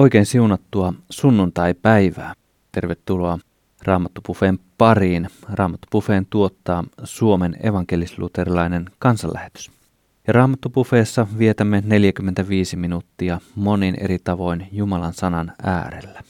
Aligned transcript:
Oikein 0.00 0.26
siunattua 0.26 0.94
sunnuntai-päivää. 1.10 2.34
Tervetuloa 2.72 3.38
Raamattupuffeen 3.82 4.58
pariin. 4.78 5.28
Raamattupuffeen 5.52 6.26
tuottaa 6.30 6.84
Suomen 7.04 7.56
evankelisluterilainen 7.62 8.90
kansanlähetys. 8.98 9.79
Ja 10.26 10.32
Raamattupuffeessa 10.32 11.26
vietämme 11.38 11.82
45 11.86 12.76
minuuttia 12.76 13.40
monin 13.54 13.94
eri 14.00 14.18
tavoin 14.24 14.68
Jumalan 14.72 15.12
sanan 15.12 15.52
äärellä. 15.62 16.22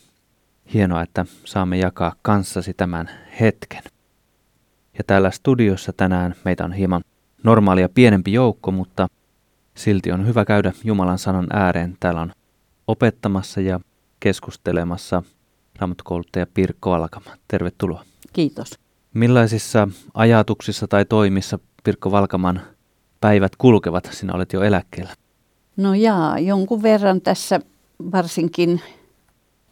Hienoa, 0.75 1.03
että 1.03 1.27
saamme 1.45 1.79
jakaa 1.79 2.15
kanssasi 2.23 2.75
tämän 2.75 3.11
hetken. 3.41 3.83
Ja 4.99 5.05
täällä 5.07 5.31
studiossa 5.31 5.93
tänään 5.93 6.35
meitä 6.45 6.65
on 6.65 6.73
hieman 6.73 7.03
normaalia 7.43 7.89
pienempi 7.89 8.33
joukko, 8.33 8.71
mutta 8.71 9.09
silti 9.75 10.13
on 10.13 10.27
hyvä 10.27 10.45
käydä 10.45 10.73
Jumalan 10.85 11.19
sanan 11.19 11.47
ääreen. 11.53 11.97
Täällä 12.01 12.21
on 12.21 12.33
opettamassa 12.87 13.61
ja 13.61 13.81
keskustelemassa 14.21 15.23
raamattukouluttaja 15.79 16.47
Pirkko 16.55 16.91
Valkama. 16.91 17.31
Tervetuloa. 17.49 18.05
Kiitos. 18.33 18.71
Millaisissa 19.15 19.89
ajatuksissa 20.15 20.89
tai 20.89 21.05
toimissa 21.05 21.59
Pirkko 21.85 22.11
Valkaman 22.11 22.61
päivät 23.21 23.57
kulkevat? 23.57 24.09
Sinä 24.13 24.35
olet 24.35 24.53
jo 24.53 24.63
eläkkeellä. 24.63 25.15
No 25.77 25.95
jaa, 25.95 26.39
jonkun 26.39 26.83
verran 26.83 27.21
tässä 27.21 27.61
varsinkin 28.13 28.81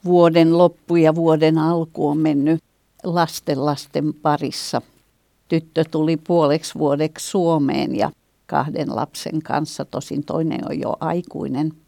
vuoden 0.05 0.59
loppu 0.59 0.97
ja 0.97 1.15
vuoden 1.15 1.59
alku 1.59 2.09
on 2.09 2.19
mennyt 2.19 2.63
lasten 3.05 3.67
lasten 3.67 4.15
parissa. 4.15 4.83
Tyttö 5.49 5.85
tuli 5.91 6.17
puoleksi 6.17 6.79
vuodeksi 6.79 7.31
Suomeen 7.31 7.97
ja 7.97 8.11
kahden 8.47 8.97
lapsen 8.97 9.43
kanssa, 9.43 9.85
tosin 9.85 10.25
toinen 10.25 10.61
on 10.71 10.81
jo 10.81 10.97
aikuinen– 11.01 11.73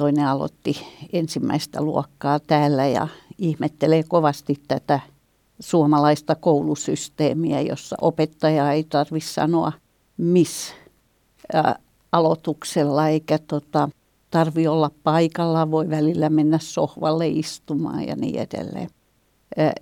toinen 0.00 0.26
aloitti 0.26 0.86
ensimmäistä 1.12 1.82
luokkaa 1.82 2.40
täällä 2.40 2.86
ja 2.86 3.08
ihmettelee 3.38 4.02
kovasti 4.08 4.56
tätä 4.68 5.00
suomalaista 5.60 6.34
koulusysteemiä, 6.34 7.60
jossa 7.60 7.96
opettaja 8.00 8.72
ei 8.72 8.84
tarvitse 8.84 9.32
sanoa 9.32 9.72
miss 10.16 10.74
aloituksella 12.12 13.08
eikä 13.08 13.38
tota, 13.38 13.88
tarvi 14.30 14.66
olla 14.66 14.90
paikalla, 15.02 15.70
voi 15.70 15.90
välillä 15.90 16.28
mennä 16.28 16.58
sohvalle 16.58 17.28
istumaan 17.28 18.06
ja 18.06 18.16
niin 18.16 18.38
edelleen. 18.38 18.88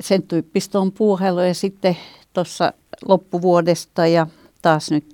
Sen 0.01 0.23
tyyppistä 0.23 0.81
on 0.81 0.93
puuhailu 0.93 1.41
ja 1.41 1.55
sitten 1.55 1.97
tuossa 2.33 2.73
loppuvuodesta 3.09 4.07
ja 4.07 4.27
taas 4.63 4.91
nyt 4.91 5.05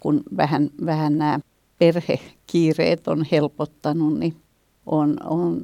kun 0.00 0.22
vähän, 0.36 0.70
vähän 0.86 1.18
nämä 1.18 1.40
perhekiireet 1.78 3.08
on 3.08 3.26
helpottanut, 3.32 4.18
niin 4.18 4.36
on, 4.86 5.16
on 5.24 5.60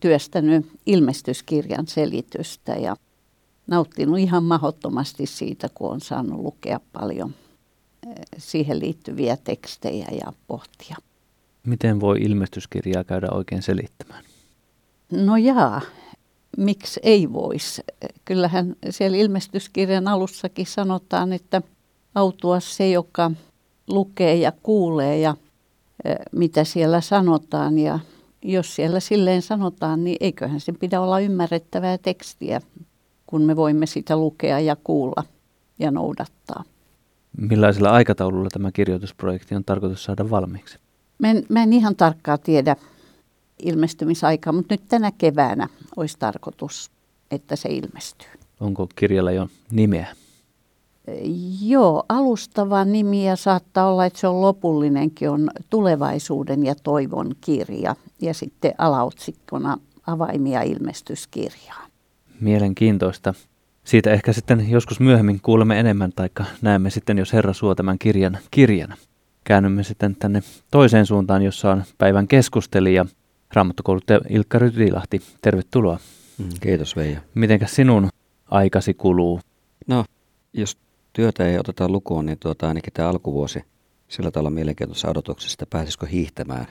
työstänyt 0.00 0.66
ilmestyskirjan 0.86 1.86
selitystä 1.86 2.72
ja 2.72 2.96
nauttinut 3.66 4.18
ihan 4.18 4.44
mahdottomasti 4.44 5.26
siitä, 5.26 5.68
kun 5.74 5.90
on 5.90 6.00
saanut 6.00 6.40
lukea 6.40 6.80
paljon 6.92 7.34
siihen 8.38 8.80
liittyviä 8.80 9.36
tekstejä 9.36 10.06
ja 10.24 10.32
pohtia. 10.46 10.96
Miten 11.66 12.00
voi 12.00 12.18
ilmestyskirjaa 12.20 13.04
käydä 13.04 13.28
oikein 13.30 13.62
selittämään? 13.62 14.24
No 15.12 15.36
jaa, 15.36 15.80
miksi 16.56 17.00
ei 17.02 17.32
voisi? 17.32 17.82
Kyllähän 18.24 18.76
siellä 18.90 19.16
ilmestyskirjan 19.16 20.08
alussakin 20.08 20.66
sanotaan, 20.66 21.32
että 21.32 21.62
autua 22.14 22.60
se, 22.60 22.90
joka 22.90 23.30
lukee 23.88 24.34
ja 24.34 24.52
kuulee 24.62 25.18
ja 25.18 25.34
mitä 26.32 26.64
siellä 26.64 27.00
sanotaan. 27.00 27.78
Ja 27.78 27.98
jos 28.42 28.76
siellä 28.76 29.00
silleen 29.00 29.42
sanotaan, 29.42 30.04
niin 30.04 30.16
eiköhän 30.20 30.60
sen 30.60 30.76
pidä 30.76 31.00
olla 31.00 31.20
ymmärrettävää 31.20 31.98
tekstiä, 31.98 32.60
kun 33.26 33.42
me 33.42 33.56
voimme 33.56 33.86
sitä 33.86 34.16
lukea 34.16 34.60
ja 34.60 34.76
kuulla 34.84 35.24
ja 35.78 35.90
noudattaa. 35.90 36.64
Millaisella 37.40 37.90
aikataululla 37.90 38.48
tämä 38.52 38.72
kirjoitusprojekti 38.72 39.54
on 39.54 39.64
tarkoitus 39.64 40.04
saada 40.04 40.30
valmiiksi? 40.30 40.78
Mä 41.18 41.30
en, 41.30 41.46
mä 41.48 41.62
en 41.62 41.72
ihan 41.72 41.96
tarkkaa 41.96 42.38
tiedä 42.38 42.76
ilmestymisaikaa, 43.62 44.52
mutta 44.52 44.74
nyt 44.74 44.82
tänä 44.88 45.12
keväänä 45.18 45.68
olisi 45.96 46.16
tarkoitus, 46.18 46.90
että 47.30 47.56
se 47.56 47.68
ilmestyy. 47.68 48.28
Onko 48.60 48.88
kirjalla 48.96 49.32
jo 49.32 49.48
nimeä? 49.70 50.06
Joo, 51.62 52.04
alustava 52.08 52.84
nimi 52.84 53.26
ja 53.26 53.36
saattaa 53.36 53.90
olla, 53.92 54.06
että 54.06 54.18
se 54.18 54.28
on 54.28 54.42
lopullinenkin, 54.42 55.30
on 55.30 55.50
tulevaisuuden 55.70 56.66
ja 56.66 56.74
toivon 56.74 57.34
kirja 57.40 57.96
ja 58.20 58.34
sitten 58.34 58.74
alaotsikkona 58.78 59.78
avaimia 60.06 60.62
ilmestyskirjaa. 60.62 61.86
Mielenkiintoista. 62.40 63.34
Siitä 63.88 64.10
ehkä 64.10 64.32
sitten 64.32 64.70
joskus 64.70 65.00
myöhemmin 65.00 65.40
kuulemme 65.40 65.80
enemmän, 65.80 66.12
tai 66.16 66.28
näemme 66.62 66.90
sitten, 66.90 67.18
jos 67.18 67.32
Herra 67.32 67.52
suo 67.52 67.74
tämän 67.74 67.98
kirjan 67.98 68.38
kirjana. 68.50 68.96
Käännymme 69.44 69.82
sitten 69.82 70.16
tänne 70.16 70.42
toiseen 70.70 71.06
suuntaan, 71.06 71.42
jossa 71.42 71.70
on 71.70 71.84
päivän 71.98 72.28
keskustelija, 72.28 73.06
raamattokouluttaja 73.52 74.20
Ilkka 74.28 74.58
Rytilahti. 74.58 75.22
Tervetuloa. 75.42 75.98
Mm, 76.38 76.48
kiitos 76.60 76.96
Veija. 76.96 77.20
Mitenkä 77.34 77.66
sinun 77.66 78.08
aikasi 78.50 78.94
kuluu? 78.94 79.40
No, 79.86 80.04
jos 80.52 80.78
työtä 81.12 81.46
ei 81.46 81.58
oteta 81.58 81.88
lukuun, 81.88 82.26
niin 82.26 82.38
tuota, 82.38 82.68
ainakin 82.68 82.92
tämä 82.92 83.08
alkuvuosi 83.08 83.62
sillä 84.08 84.30
tavalla 84.30 84.50
mielenkiintoisessa 84.50 85.10
odotuksessa, 85.10 85.54
että 85.54 85.66
pääsisikö 85.70 86.06
hiihtämään 86.06 86.66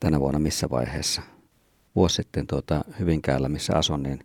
tänä 0.00 0.20
vuonna 0.20 0.38
missä 0.38 0.70
vaiheessa. 0.70 1.22
Vuosi 1.96 2.14
sitten 2.14 2.46
tuota, 2.46 2.84
Hyvinkäällä, 2.98 3.48
missä 3.48 3.76
asun, 3.76 4.02
niin 4.02 4.18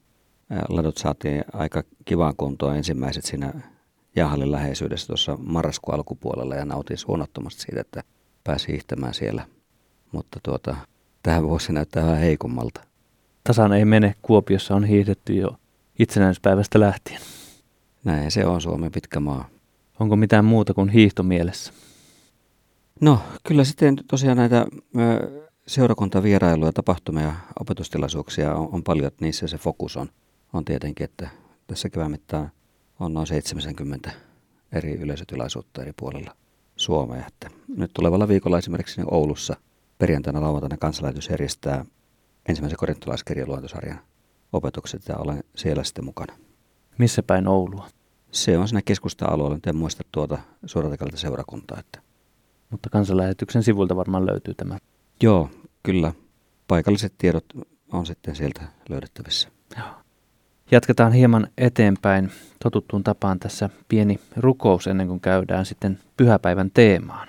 ladut 0.69 0.97
saatiin 0.97 1.43
aika 1.53 1.83
kivaan 2.05 2.35
kuntoon 2.37 2.77
ensimmäiset 2.77 3.25
siinä 3.25 3.53
jahallin 4.15 4.51
läheisyydessä 4.51 5.07
tuossa 5.07 5.37
marraskuun 5.37 5.95
alkupuolella 5.95 6.55
ja 6.55 6.65
nautin 6.65 6.97
suunnattomasti 6.97 7.61
siitä, 7.61 7.81
että 7.81 8.03
pääsi 8.43 8.67
hiihtämään 8.67 9.13
siellä. 9.13 9.45
Mutta 10.11 10.39
tuota, 10.43 10.75
tähän 11.23 11.43
vuosi 11.43 11.73
näyttää 11.73 12.05
vähän 12.05 12.17
heikommalta. 12.17 12.81
Tasan 13.43 13.73
ei 13.73 13.85
mene. 13.85 14.15
Kuopiossa 14.21 14.75
on 14.75 14.83
hiihdetty 14.83 15.33
jo 15.33 15.55
itsenäispäivästä 15.99 16.79
lähtien. 16.79 17.21
Näin 18.03 18.31
se 18.31 18.45
on 18.45 18.61
Suomen 18.61 18.91
pitkä 18.91 19.19
maa. 19.19 19.49
Onko 19.99 20.15
mitään 20.15 20.45
muuta 20.45 20.73
kuin 20.73 20.89
hiihto 20.89 21.23
mielessä? 21.23 21.73
No, 23.01 23.19
kyllä 23.47 23.63
sitten 23.63 23.95
tosiaan 24.07 24.37
näitä 24.37 24.65
seurakuntavierailuja, 25.67 26.73
tapahtumia 26.73 27.23
ja 27.23 27.33
opetustilaisuuksia 27.59 28.55
on, 28.55 28.69
on 28.71 28.83
paljon, 28.83 29.07
että 29.07 29.25
niissä 29.25 29.47
se 29.47 29.57
fokus 29.57 29.97
on, 29.97 30.09
on 30.53 30.65
tietenkin, 30.65 31.05
että 31.05 31.29
tässä 31.67 31.89
kevään 31.89 32.11
mittaan 32.11 32.51
on 32.99 33.13
noin 33.13 33.27
70 33.27 34.11
eri 34.71 34.93
yleisötilaisuutta 34.93 35.81
eri 35.81 35.93
puolilla 35.99 36.35
Suomea. 36.75 37.27
Että 37.27 37.49
nyt 37.77 37.91
tulevalla 37.93 38.27
viikolla 38.27 38.57
esimerkiksi 38.57 39.01
niin 39.01 39.13
Oulussa 39.13 39.55
perjantaina 39.97 40.41
lauantaina 40.41 40.77
kansanlähetys 40.77 41.29
järjestää 41.29 41.85
ensimmäisen 42.49 42.77
korintolaiskirjan 42.77 43.47
luontosarjan 43.47 43.99
opetukset 44.53 45.07
ja 45.07 45.17
olen 45.17 45.43
siellä 45.55 45.83
sitten 45.83 46.05
mukana. 46.05 46.35
Missä 46.97 47.23
päin 47.23 47.47
Oulua? 47.47 47.87
Se 48.31 48.57
on 48.57 48.67
siinä 48.67 48.81
keskusta-alueella, 48.85 49.57
en 49.67 49.75
muista 49.75 50.03
tuota 50.11 50.39
suoratekalta 50.65 51.17
seurakuntaa. 51.17 51.79
Että. 51.79 52.01
Mutta 52.69 52.89
kansanlähetyksen 52.89 53.63
sivulta 53.63 53.95
varmaan 53.95 54.25
löytyy 54.25 54.53
tämä. 54.53 54.77
Joo, 55.21 55.49
kyllä. 55.83 56.13
Paikalliset 56.67 57.13
tiedot 57.17 57.45
on 57.91 58.05
sitten 58.05 58.35
sieltä 58.35 58.61
löydettävissä. 58.89 59.49
Joo. 59.77 60.02
Jatketaan 60.71 61.13
hieman 61.13 61.47
eteenpäin 61.57 62.31
totuttuun 62.63 63.03
tapaan 63.03 63.39
tässä 63.39 63.69
pieni 63.87 64.19
rukous 64.37 64.87
ennen 64.87 65.07
kuin 65.07 65.19
käydään 65.19 65.65
sitten 65.65 65.99
pyhäpäivän 66.17 66.71
teemaan. 66.73 67.27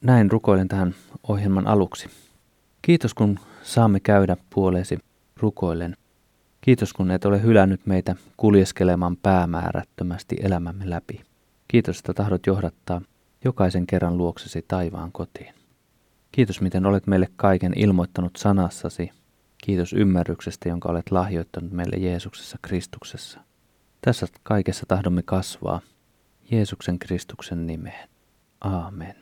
Näin 0.00 0.30
rukoilen 0.30 0.68
tähän 0.68 0.94
ohjelman 1.28 1.66
aluksi. 1.66 2.10
Kiitos 2.82 3.14
kun 3.14 3.38
saamme 3.62 4.00
käydä 4.00 4.36
puoleesi 4.54 4.98
rukoillen. 5.36 5.96
Kiitos 6.60 6.92
kun 6.92 7.10
et 7.10 7.24
ole 7.24 7.42
hylännyt 7.42 7.86
meitä 7.86 8.16
kuljeskelemaan 8.36 9.16
päämäärättömästi 9.16 10.36
elämämme 10.42 10.90
läpi. 10.90 11.20
Kiitos, 11.68 11.98
että 11.98 12.14
tahdot 12.14 12.46
johdattaa 12.46 13.00
jokaisen 13.44 13.86
kerran 13.86 14.18
luoksesi 14.18 14.64
taivaan 14.68 15.12
kotiin. 15.12 15.54
Kiitos, 16.32 16.60
miten 16.60 16.86
olet 16.86 17.06
meille 17.06 17.28
kaiken 17.36 17.72
ilmoittanut 17.76 18.36
sanassasi. 18.36 19.10
Kiitos 19.64 19.92
ymmärryksestä, 19.92 20.68
jonka 20.68 20.88
olet 20.88 21.10
lahjoittanut 21.10 21.72
meille 21.72 21.96
Jeesuksessa 21.96 22.58
Kristuksessa. 22.62 23.40
Tässä 24.00 24.26
kaikessa 24.42 24.86
tahdomme 24.88 25.22
kasvaa 25.22 25.80
Jeesuksen 26.50 26.98
Kristuksen 26.98 27.66
nimeen. 27.66 28.08
Aamen. 28.60 29.14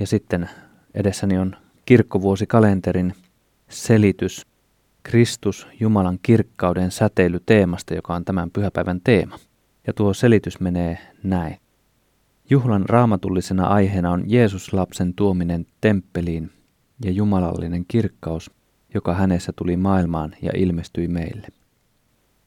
Ja 0.00 0.06
sitten 0.06 0.50
Edessäni 0.94 1.38
on 1.38 1.56
kirkkovuosikalenterin 1.84 3.14
selitys 3.68 4.46
Kristus 5.02 5.66
Jumalan 5.80 6.18
kirkkauden 6.22 6.90
säteily 6.90 7.40
teemasta, 7.46 7.94
joka 7.94 8.14
on 8.14 8.24
tämän 8.24 8.50
pyhäpäivän 8.50 9.00
teema. 9.04 9.38
Ja 9.86 9.92
tuo 9.92 10.14
selitys 10.14 10.60
menee 10.60 10.98
näin. 11.22 11.56
Juhlan 12.50 12.88
raamatullisena 12.88 13.66
aiheena 13.66 14.10
on 14.10 14.24
Jeesus-lapsen 14.26 15.14
tuominen 15.14 15.66
temppeliin 15.80 16.50
ja 17.04 17.10
jumalallinen 17.10 17.84
kirkkaus, 17.88 18.50
joka 18.96 19.14
hänessä 19.14 19.52
tuli 19.56 19.76
maailmaan 19.76 20.34
ja 20.42 20.50
ilmestyi 20.54 21.08
meille. 21.08 21.48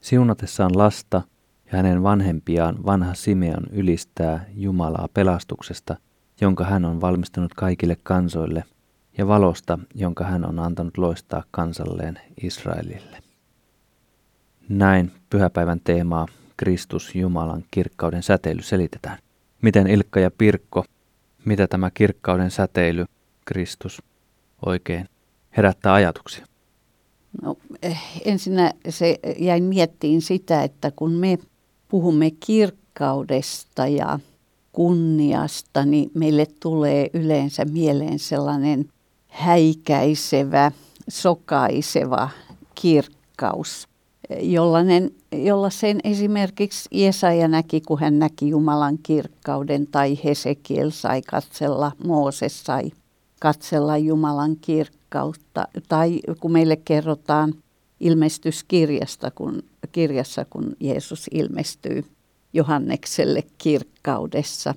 Siunatessaan 0.01 0.77
lasta 0.77 1.21
ja 1.65 1.77
hänen 1.77 2.03
vanhempiaan 2.03 2.85
vanha 2.85 3.13
Simeon 3.13 3.63
ylistää 3.71 4.45
Jumalaa 4.55 5.07
pelastuksesta, 5.13 5.97
jonka 6.41 6.63
hän 6.63 6.85
on 6.85 7.01
valmistanut 7.01 7.53
kaikille 7.53 7.97
kansoille, 8.03 8.63
ja 9.17 9.27
valosta, 9.27 9.79
jonka 9.95 10.23
hän 10.23 10.45
on 10.45 10.59
antanut 10.59 10.97
loistaa 10.97 11.43
kansalleen 11.51 12.19
Israelille. 12.43 13.17
Näin 14.69 15.11
pyhäpäivän 15.29 15.79
teemaa 15.83 16.27
Kristus 16.57 17.15
Jumalan 17.15 17.63
kirkkauden 17.71 18.23
säteily 18.23 18.61
selitetään. 18.61 19.17
Miten 19.61 19.87
Ilkka 19.87 20.19
ja 20.19 20.31
Pirkko, 20.31 20.85
mitä 21.45 21.67
tämä 21.67 21.91
kirkkauden 21.91 22.51
säteily, 22.51 23.05
Kristus, 23.45 24.01
oikein 24.65 25.09
herättää 25.57 25.93
ajatuksia? 25.93 26.45
No, 27.41 27.57
eh, 27.83 28.01
ensinnä 28.25 28.73
se 28.89 29.19
jäin 29.39 29.63
miettiin 29.63 30.21
sitä, 30.21 30.63
että 30.63 30.91
kun 30.91 31.11
me 31.11 31.37
puhumme 31.89 32.31
kirkkaudesta 32.31 33.87
ja 33.87 34.19
kunniasta, 34.71 35.85
niin 35.85 36.11
meille 36.13 36.47
tulee 36.59 37.09
yleensä 37.13 37.65
mieleen 37.65 38.19
sellainen 38.19 38.89
häikäisevä, 39.27 40.71
sokaiseva 41.09 42.29
kirkkaus, 42.75 43.87
jollainen, 44.41 45.11
jolla 45.31 45.69
sen 45.69 45.99
esimerkiksi 46.03 46.89
Jesaja 46.91 47.47
näki, 47.47 47.81
kun 47.81 47.99
hän 47.99 48.19
näki 48.19 48.49
Jumalan 48.49 48.97
kirkkauden, 49.03 49.87
tai 49.87 50.19
Hesekiel 50.23 50.89
sai 50.89 51.21
katsella, 51.21 51.91
Mooses 52.03 52.63
sai 52.63 52.91
katsella 53.39 53.97
Jumalan 53.97 54.55
kirkkautta, 54.61 55.67
tai 55.87 56.19
kun 56.39 56.51
meille 56.51 56.75
kerrotaan 56.75 57.53
ilmestyskirjasta, 57.99 59.31
kun, 59.31 59.63
kirjassa, 59.91 60.45
kun 60.49 60.75
Jeesus 60.79 61.29
ilmestyy 61.31 62.05
Johannekselle 62.53 63.43
kirkkaudessa. 63.57 64.75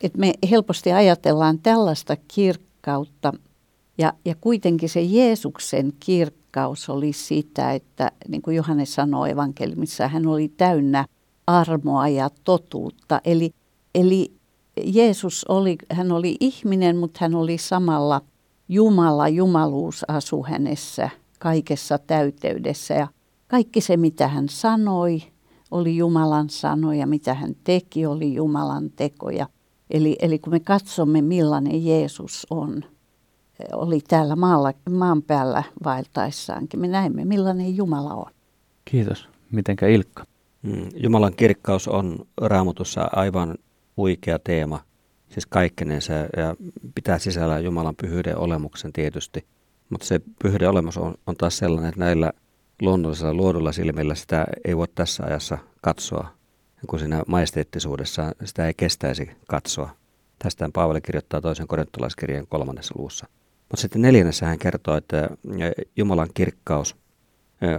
Et 0.00 0.16
me 0.16 0.34
helposti 0.50 0.92
ajatellaan 0.92 1.58
tällaista 1.58 2.16
kirkkautta, 2.28 3.32
ja, 3.98 4.12
ja 4.24 4.34
kuitenkin 4.40 4.88
se 4.88 5.02
Jeesuksen 5.02 5.92
kirkkaus 6.00 6.88
oli 6.88 7.12
sitä, 7.12 7.72
että 7.72 8.12
niin 8.28 8.42
kuin 8.42 8.56
Johannes 8.56 8.94
sanoi 8.94 9.30
evankeliumissa, 9.30 10.08
hän 10.08 10.26
oli 10.26 10.48
täynnä 10.48 11.06
armoa 11.46 12.08
ja 12.08 12.30
totuutta. 12.44 13.20
Eli, 13.24 13.50
eli 13.94 14.35
Jeesus 14.84 15.44
oli, 15.48 15.76
hän 15.90 16.12
oli 16.12 16.36
ihminen, 16.40 16.96
mutta 16.96 17.18
hän 17.20 17.34
oli 17.34 17.58
samalla 17.58 18.20
Jumala, 18.68 19.28
jumaluus 19.28 20.04
asu 20.08 20.42
hänessä 20.42 21.10
kaikessa 21.38 21.98
täyteydessä. 21.98 22.94
Ja 22.94 23.08
kaikki 23.48 23.80
se, 23.80 23.96
mitä 23.96 24.28
hän 24.28 24.48
sanoi, 24.48 25.22
oli 25.70 25.96
Jumalan 25.96 26.50
sanoja, 26.50 27.06
mitä 27.06 27.34
hän 27.34 27.56
teki, 27.64 28.06
oli 28.06 28.34
Jumalan 28.34 28.90
tekoja. 28.90 29.46
Eli, 29.90 30.16
eli 30.22 30.38
kun 30.38 30.52
me 30.52 30.60
katsomme, 30.60 31.22
millainen 31.22 31.86
Jeesus 31.86 32.46
on, 32.50 32.84
oli 33.72 34.00
täällä 34.08 34.36
maalla, 34.36 34.72
maan 34.90 35.22
päällä 35.22 35.62
vaeltaessaankin, 35.84 36.80
me 36.80 36.88
näemme, 36.88 37.24
millainen 37.24 37.76
Jumala 37.76 38.14
on. 38.14 38.32
Kiitos. 38.84 39.28
Mitenkä 39.52 39.86
Ilkka? 39.86 40.24
Mm, 40.62 40.88
Jumalan 41.02 41.32
kirkkaus 41.36 41.88
on 41.88 42.18
raamatussa 42.40 43.08
aivan 43.12 43.54
huikea 43.96 44.38
teema, 44.38 44.84
siis 45.28 45.46
kaikkenensa 45.46 46.12
ja 46.12 46.56
pitää 46.94 47.18
sisällä 47.18 47.58
Jumalan 47.58 47.96
pyhyyden 47.96 48.38
olemuksen 48.38 48.92
tietysti. 48.92 49.46
Mutta 49.90 50.06
se 50.06 50.20
pyhyyden 50.42 50.70
olemus 50.70 50.96
on, 50.96 51.14
on 51.26 51.36
taas 51.36 51.58
sellainen, 51.58 51.88
että 51.88 52.00
näillä 52.00 52.32
luonnollisilla 52.82 53.34
luodulla 53.34 53.72
silmillä 53.72 54.14
sitä 54.14 54.46
ei 54.64 54.76
voi 54.76 54.88
tässä 54.94 55.24
ajassa 55.24 55.58
katsoa, 55.82 56.28
kun 56.86 56.98
siinä 56.98 57.22
majesteettisuudessa 57.26 58.32
sitä 58.44 58.66
ei 58.66 58.74
kestäisi 58.74 59.30
katsoa. 59.48 59.90
Tästä 60.38 60.70
Paavali 60.72 61.00
kirjoittaa 61.00 61.40
toisen 61.40 61.66
korintolaiskirjeen 61.66 62.46
kolmannessa 62.46 62.94
luussa. 62.98 63.26
Mutta 63.58 63.80
sitten 63.80 64.02
neljännessä 64.02 64.46
hän 64.46 64.58
kertoo, 64.58 64.96
että 64.96 65.28
Jumalan 65.96 66.28
kirkkaus 66.34 66.96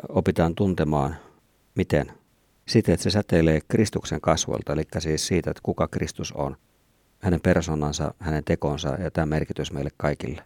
opitaan 0.10 0.56
tuntemaan 0.56 1.16
miten? 1.76 2.12
Siten, 2.68 2.94
että 2.94 3.04
se 3.04 3.10
säteilee 3.10 3.60
Kristuksen 3.68 4.22
kasvoilta, 4.22 4.74
eli 4.74 4.84
siis 5.00 5.28
siitä, 5.28 5.52
että 5.52 5.62
kuka 5.64 5.88
Kristus 5.88 6.32
on, 6.32 6.58
hänen 7.20 7.42
persoonansa, 7.42 8.14
hänen 8.20 8.44
tekonsa 8.44 8.90
ja 8.90 9.12
tämä 9.12 9.26
merkitys 9.26 9.72
meille 9.72 9.90
kaikille. 9.98 10.44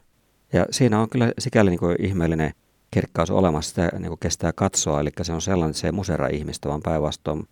Ja 0.54 0.66
siinä 0.72 1.00
on 1.00 1.10
kyllä 1.10 1.32
sikäli 1.40 1.70
niin 1.70 1.80
kuin 1.80 1.96
ihmeellinen 2.00 2.54
kirkkaus 2.92 3.32
olemassa, 3.32 3.70
sitä 3.70 4.00
niin 4.00 4.08
kuin 4.08 4.20
kestää 4.20 4.54
katsoa, 4.54 5.00
eli 5.00 5.10
se 5.22 5.34
on 5.34 5.42
sellainen, 5.42 5.70
että 5.70 5.80
se 5.80 5.88
ei 5.88 5.92
musera 5.92 6.28
ihmistä, 6.28 6.70
vaan 6.70 6.82
päinvastoin 6.82 7.48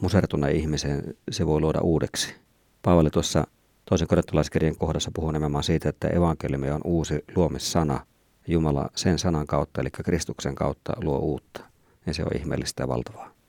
musertuneen 0.00 0.56
ihmisen 0.56 1.14
se 1.30 1.46
voi 1.46 1.60
luoda 1.60 1.80
uudeksi. 1.80 2.34
Paavali 2.82 3.10
tuossa 3.10 3.46
toisen 3.84 4.08
korintolaiskirjan 4.08 4.76
kohdassa 4.76 5.10
puhuu 5.14 5.30
nimenomaan 5.30 5.64
siitä, 5.64 5.88
että 5.88 6.08
evankeliumi 6.08 6.70
on 6.70 6.80
uusi 6.84 7.24
luomissana. 7.36 8.06
Jumala 8.46 8.90
sen 8.94 9.18
sanan 9.18 9.46
kautta, 9.46 9.80
eli 9.80 9.90
Kristuksen 9.90 10.54
kautta 10.54 10.92
luo 11.02 11.18
uutta. 11.18 11.64
Ja 12.06 12.14
se 12.14 12.22
on 12.22 12.36
ihmeellistä 12.36 12.82
ja 12.82 12.88
valtavaa. 12.88 13.39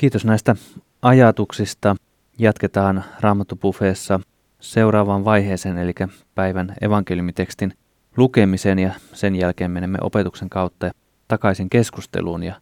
Kiitos 0.00 0.24
näistä 0.24 0.56
ajatuksista. 1.02 1.96
Jatketaan 2.38 3.04
Raamattupufeessa 3.20 4.20
seuraavaan 4.60 5.24
vaiheeseen, 5.24 5.78
eli 5.78 5.92
päivän 6.34 6.74
evankeliumitekstin 6.80 7.72
lukemisen 8.16 8.78
ja 8.78 8.92
sen 9.12 9.36
jälkeen 9.36 9.70
menemme 9.70 9.98
opetuksen 10.00 10.50
kautta 10.50 10.90
takaisin 11.28 11.70
keskusteluun 11.70 12.42
ja 12.42 12.60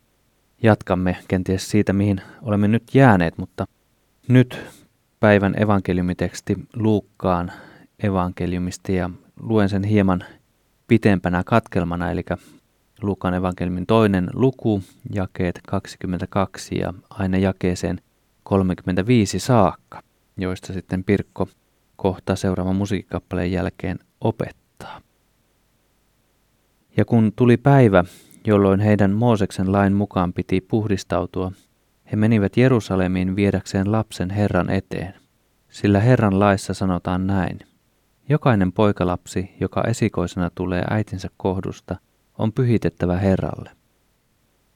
jatkamme 0.63 1.17
kenties 1.29 1.71
siitä, 1.71 1.93
mihin 1.93 2.21
olemme 2.43 2.69
nyt 2.69 2.95
jääneet, 2.95 3.39
mutta 3.39 3.67
nyt 4.29 4.61
päivän 5.21 5.63
evankeliumiteksti 5.63 6.57
Luukkaan 6.77 7.53
evankeliumista 8.03 8.93
ja 8.93 9.11
luen 9.41 9.69
sen 9.69 9.85
hieman 9.85 10.25
pitempänä 10.87 11.43
katkelmana, 11.47 12.11
eli 12.11 12.25
Luukan 13.03 13.35
evankeliumin 13.35 13.87
toinen 13.87 14.31
luku, 14.33 14.83
jakeet 15.15 15.61
22 15.69 16.79
ja 16.79 16.95
aina 17.11 17.39
jakeeseen 17.39 18.01
35 18.43 19.39
saakka, 19.39 20.03
joista 20.37 20.73
sitten 20.73 21.05
Pirkko 21.05 21.49
kohta 21.97 22.37
seuraavan 22.37 22.77
musiikkikappaleen 22.77 23.53
jälkeen 23.53 23.99
opettaa. 24.21 25.01
Ja 26.97 27.05
kun 27.05 27.33
tuli 27.37 27.57
päivä, 27.57 28.05
jolloin 28.47 28.81
heidän 28.81 29.11
Mooseksen 29.11 29.73
lain 29.73 29.93
mukaan 29.93 30.33
piti 30.33 30.61
puhdistautua, 30.61 31.53
he 32.13 32.17
menivät 32.17 32.57
Jerusalemiin 32.57 33.37
viedäkseen 33.37 33.93
lapsen 33.93 34.31
Herran 34.31 34.71
eteen. 34.71 35.15
Sillä 35.69 36.01
Herran 36.01 36.41
laissa 36.41 36.75
sanotaan 36.75 37.27
näin. 37.27 37.59
Jokainen 38.29 38.73
poikalapsi, 38.73 39.51
joka 39.61 39.85
esikoisena 39.85 40.51
tulee 40.55 40.85
äitinsä 40.91 41.29
kohdusta, 41.37 41.97
on 42.39 42.53
pyhitettävä 42.53 43.17
Herralle. 43.17 43.71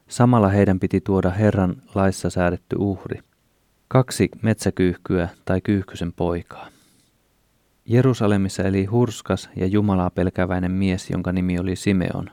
Samalla 0.07 0.49
heidän 0.49 0.79
piti 0.79 1.01
tuoda 1.01 1.29
Herran 1.29 1.75
laissa 1.95 2.29
säädetty 2.29 2.75
uhri, 2.79 3.19
kaksi 3.87 4.29
metsäkyyhkyä 4.41 5.29
tai 5.45 5.61
kyyhkysen 5.61 6.13
poikaa. 6.13 6.67
Jerusalemissa 7.85 8.63
eli 8.63 8.85
hurskas 8.85 9.49
ja 9.55 9.67
Jumalaa 9.67 10.09
pelkäväinen 10.09 10.71
mies, 10.71 11.09
jonka 11.09 11.31
nimi 11.31 11.59
oli 11.59 11.75
Simeon. 11.75 12.29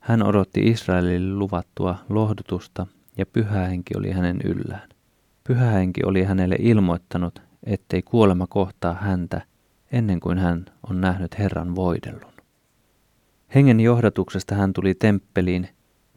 Hän 0.00 0.22
odotti 0.22 0.60
Israelille 0.60 1.34
luvattua 1.34 1.98
lohdutusta 2.08 2.86
ja 3.16 3.26
pyhähenki 3.26 3.94
oli 3.96 4.10
hänen 4.10 4.40
yllään. 4.44 4.88
Pyhähenki 5.44 6.00
oli 6.04 6.24
hänelle 6.24 6.56
ilmoittanut, 6.58 7.42
ettei 7.64 8.02
kuolema 8.02 8.46
kohtaa 8.46 8.94
häntä 8.94 9.40
ennen 9.92 10.20
kuin 10.20 10.38
hän 10.38 10.64
on 10.90 11.00
nähnyt 11.00 11.38
Herran 11.38 11.76
voidellun. 11.76 12.31
Hengen 13.54 13.80
johdatuksesta 13.80 14.54
hän 14.54 14.72
tuli 14.72 14.94
temppeliin, 14.94 15.68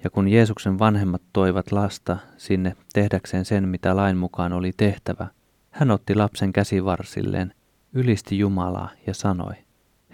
ja 0.04 0.10
kun 0.10 0.28
Jeesuksen 0.28 0.80
vanhemmat 0.80 1.22
toivat 1.34 1.72
lasta 1.72 2.18
sinne 2.38 2.76
tehdäkseen 2.94 3.46
sen, 3.46 3.70
mitä 3.70 3.96
lain 3.96 4.18
mukaan 4.18 4.54
oli 4.54 4.72
tehtävä, 4.78 5.28
hän 5.72 5.92
otti 5.92 6.16
lapsen 6.16 6.54
käsivarsilleen, 6.54 7.54
ylisti 7.94 8.40
Jumalaa 8.40 8.90
ja 9.08 9.14
sanoi, 9.14 9.54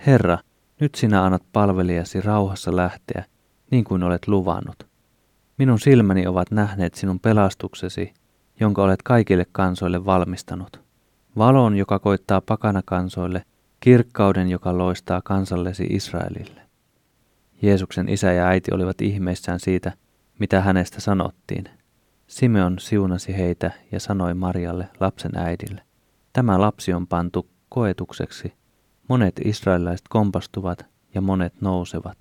Herra, 0.05 0.37
nyt 0.79 0.95
sinä 0.95 1.25
annat 1.25 1.43
palvelijasi 1.53 2.21
rauhassa 2.21 2.75
lähteä, 2.75 3.25
niin 3.71 3.83
kuin 3.83 4.03
olet 4.03 4.27
luvannut. 4.27 4.87
Minun 5.57 5.79
silmäni 5.79 6.27
ovat 6.27 6.51
nähneet 6.51 6.93
sinun 6.93 7.19
pelastuksesi, 7.19 8.13
jonka 8.59 8.83
olet 8.83 9.03
kaikille 9.03 9.45
kansoille 9.51 10.05
valmistanut. 10.05 10.81
Valon, 11.37 11.77
joka 11.77 11.99
koittaa 11.99 12.41
pakana 12.41 12.81
kansoille, 12.85 13.43
kirkkauden, 13.79 14.49
joka 14.49 14.77
loistaa 14.77 15.21
kansallesi 15.23 15.83
Israelille. 15.89 16.70
Jeesuksen 17.61 18.09
isä 18.09 18.31
ja 18.31 18.47
äiti 18.47 18.73
olivat 18.73 19.01
ihmeissään 19.01 19.59
siitä, 19.59 19.91
mitä 20.39 20.61
hänestä 20.61 21.01
sanottiin. 21.01 21.63
Simeon 22.27 22.79
siunasi 22.79 23.37
heitä 23.37 23.71
ja 23.91 23.99
sanoi 23.99 24.33
Marialle, 24.33 24.87
lapsen 24.99 25.37
äidille, 25.37 25.81
tämä 26.33 26.61
lapsi 26.61 26.93
on 26.93 27.07
pantu 27.07 27.49
koetukseksi. 27.69 28.53
Monet 29.07 29.39
israelilaiset 29.45 30.07
kompastuvat 30.09 30.85
ja 31.13 31.21
monet 31.21 31.61
nousevat. 31.61 32.17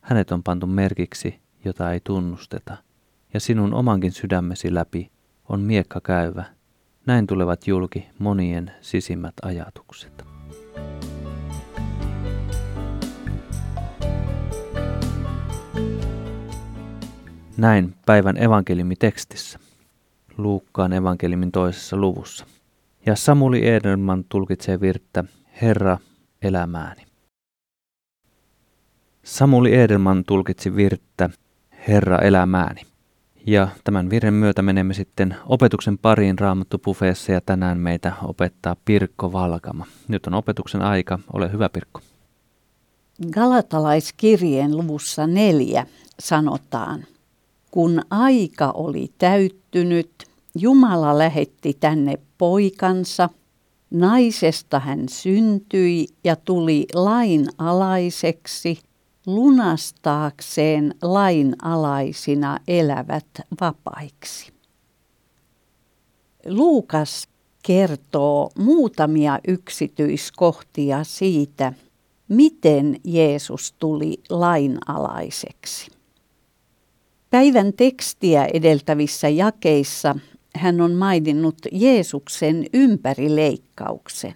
Hänet 0.00 0.32
on 0.32 0.42
pantu 0.42 0.66
merkiksi, 0.66 1.40
jota 1.64 1.92
ei 1.92 2.00
tunnusteta. 2.04 2.76
Ja 3.34 3.40
sinun 3.40 3.74
omankin 3.74 4.12
sydämesi 4.12 4.74
läpi 4.74 5.10
on 5.48 5.60
miekka 5.60 6.00
käyvä. 6.00 6.44
Näin 7.06 7.26
tulevat 7.26 7.66
julki 7.66 8.08
monien 8.18 8.70
sisimmät 8.80 9.34
ajatukset. 9.42 10.29
Näin 17.60 17.94
päivän 18.06 18.42
evankeliumitekstissä, 18.42 19.58
Luukkaan 20.36 20.92
evankeliumin 20.92 21.52
toisessa 21.52 21.96
luvussa. 21.96 22.46
Ja 23.06 23.16
Samuli 23.16 23.68
Edelman 23.68 24.24
tulkitsee 24.28 24.80
virttä 24.80 25.24
Herra 25.62 25.98
elämääni. 26.42 27.02
Samuli 29.22 29.74
Edelman 29.74 30.24
tulkitsi 30.24 30.76
virttä 30.76 31.30
Herra 31.88 32.18
elämääni. 32.18 32.82
Ja 33.46 33.68
tämän 33.84 34.10
virren 34.10 34.34
myötä 34.34 34.62
menemme 34.62 34.94
sitten 34.94 35.36
opetuksen 35.46 35.98
pariin 35.98 36.38
Raamattu-pufeessa 36.38 37.32
ja 37.32 37.40
tänään 37.40 37.78
meitä 37.78 38.12
opettaa 38.22 38.76
Pirkko 38.84 39.32
Valkama. 39.32 39.86
Nyt 40.08 40.26
on 40.26 40.34
opetuksen 40.34 40.82
aika. 40.82 41.18
Ole 41.32 41.52
hyvä 41.52 41.68
Pirkko. 41.68 42.00
Galatalaiskirjeen 43.30 44.76
luvussa 44.76 45.26
neljä 45.26 45.86
sanotaan, 46.20 47.04
kun 47.70 48.02
aika 48.10 48.70
oli 48.70 49.12
täyttynyt, 49.18 50.10
Jumala 50.54 51.18
lähetti 51.18 51.76
tänne 51.80 52.18
poikansa, 52.38 53.28
naisesta 53.90 54.80
hän 54.80 55.08
syntyi 55.08 56.06
ja 56.24 56.36
tuli 56.36 56.86
lain 56.94 57.46
alaiseksi– 57.58 58.78
lunastaakseen 59.26 60.94
lainalaisina 61.02 62.58
elävät 62.68 63.26
vapaiksi. 63.60 64.52
Luukas 66.46 67.28
kertoo 67.62 68.50
muutamia 68.58 69.38
yksityiskohtia 69.48 71.04
siitä, 71.04 71.72
miten 72.28 72.96
Jeesus 73.04 73.74
tuli 73.78 74.20
lainalaiseksi. 74.30 75.99
Päivän 77.30 77.72
tekstiä 77.72 78.48
edeltävissä 78.54 79.28
jakeissa 79.28 80.16
hän 80.56 80.80
on 80.80 80.92
maininnut 80.92 81.56
Jeesuksen 81.72 82.66
ympärileikkauksen. 82.72 84.34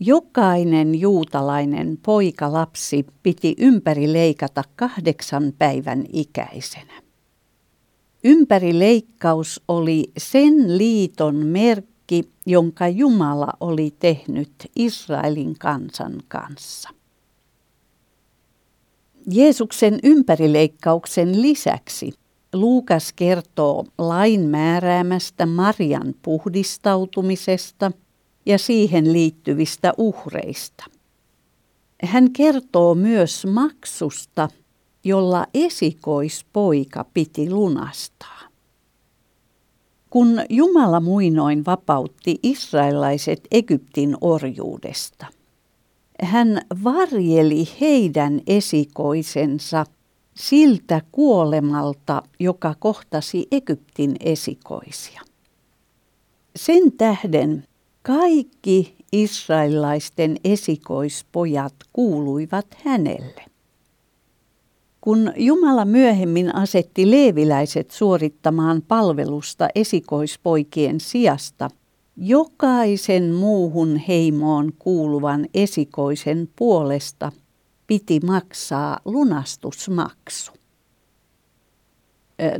Jokainen 0.00 1.00
juutalainen 1.00 1.98
poikalapsi 2.02 3.06
piti 3.22 3.54
ympäri 3.58 4.12
leikata 4.12 4.64
kahdeksan 4.76 5.52
päivän 5.58 6.04
ikäisenä. 6.12 7.02
Ympärileikkaus 8.24 9.62
oli 9.68 10.12
sen 10.18 10.78
liiton 10.78 11.36
merkki, 11.36 12.30
jonka 12.46 12.88
Jumala 12.88 13.48
oli 13.60 13.94
tehnyt 13.98 14.52
Israelin 14.76 15.58
kansan 15.58 16.22
kanssa. 16.28 16.99
Jeesuksen 19.26 19.98
ympärileikkauksen 20.02 21.42
lisäksi 21.42 22.12
Luukas 22.52 23.12
kertoo 23.12 23.86
lain 23.98 24.40
määräämästä 24.40 25.46
Marian 25.46 26.14
puhdistautumisesta– 26.22 27.92
ja 28.46 28.58
siihen 28.58 29.12
liittyvistä 29.12 29.92
uhreista. 29.98 30.84
Hän 32.04 32.32
kertoo 32.32 32.94
myös 32.94 33.46
maksusta, 33.46 34.48
jolla 35.04 35.46
esikoispoika 35.54 37.04
piti 37.14 37.50
lunastaa. 37.50 38.40
Kun 40.10 40.40
Jumala 40.48 41.00
muinoin 41.00 41.64
vapautti 41.66 42.38
israelaiset 42.42 43.40
Egyptin 43.50 44.16
orjuudesta, 44.20 45.26
hän 46.22 46.60
varjeli 46.84 47.68
heidän 47.80 48.40
esikoisensa 48.46 49.84
siltä 50.34 51.00
kuolemalta, 51.12 52.22
joka 52.38 52.74
kohtasi 52.78 53.46
Egyptin 53.52 54.16
esikoisia. 54.20 55.20
Sen 56.56 56.92
tähden 56.92 57.64
kaikki 58.02 58.96
israelilaisten 59.12 60.36
esikoispojat 60.44 61.74
kuuluivat 61.92 62.66
hänelle. 62.84 63.44
Kun 65.00 65.32
Jumala 65.36 65.84
myöhemmin 65.84 66.54
asetti 66.54 67.10
leeviläiset 67.10 67.90
suorittamaan 67.90 68.82
palvelusta 68.82 69.68
esikoispoikien 69.74 71.00
sijasta, 71.00 71.70
jokaisen 72.22 73.34
muuhun 73.34 73.96
heimoon 73.96 74.72
kuuluvan 74.78 75.46
esikoisen 75.54 76.48
puolesta 76.56 77.32
piti 77.86 78.20
maksaa 78.20 79.00
lunastusmaksu. 79.04 80.52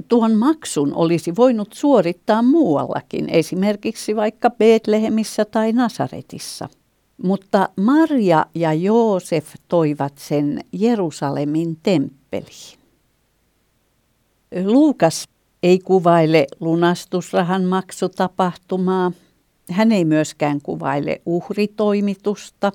Tuon 0.09 0.35
maksun 0.35 0.95
olisi 0.95 1.37
voinut 1.37 1.73
suorittaa 1.73 2.43
muuallakin, 2.43 3.29
esimerkiksi 3.29 4.17
vaikka 4.17 4.50
Betlehemissä 4.50 5.45
tai 5.45 5.73
Nasaretissa. 5.73 6.69
Mutta 7.23 7.69
Maria 7.76 8.47
ja 8.55 8.73
Joosef 8.73 9.55
toivat 9.69 10.19
sen 10.19 10.61
Jerusalemin 10.73 11.79
temppeliin. 11.83 12.79
Luukas 14.64 15.29
ei 15.62 15.79
kuvaile 15.79 16.47
lunastusrahan 16.61 17.64
maksutapahtumaa. 17.64 19.12
Hän 19.71 19.93
ei 19.93 20.05
myöskään 20.05 20.61
kuvaile 20.62 21.23
uhritoimitusta. 21.27 22.73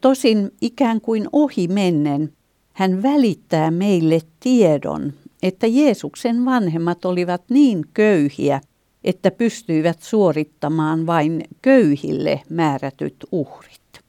Tosin 0.00 0.50
ikään 0.60 1.00
kuin 1.00 1.28
ohi 1.32 1.68
mennen 1.68 2.32
hän 2.72 3.02
välittää 3.02 3.70
meille 3.70 4.20
tiedon 4.40 5.12
että 5.42 5.66
Jeesuksen 5.66 6.44
vanhemmat 6.44 7.04
olivat 7.04 7.42
niin 7.50 7.84
köyhiä, 7.94 8.60
että 9.04 9.30
pystyivät 9.30 10.02
suorittamaan 10.02 11.06
vain 11.06 11.44
köyhille 11.62 12.42
määrätyt 12.50 13.16
uhrit. 13.32 14.00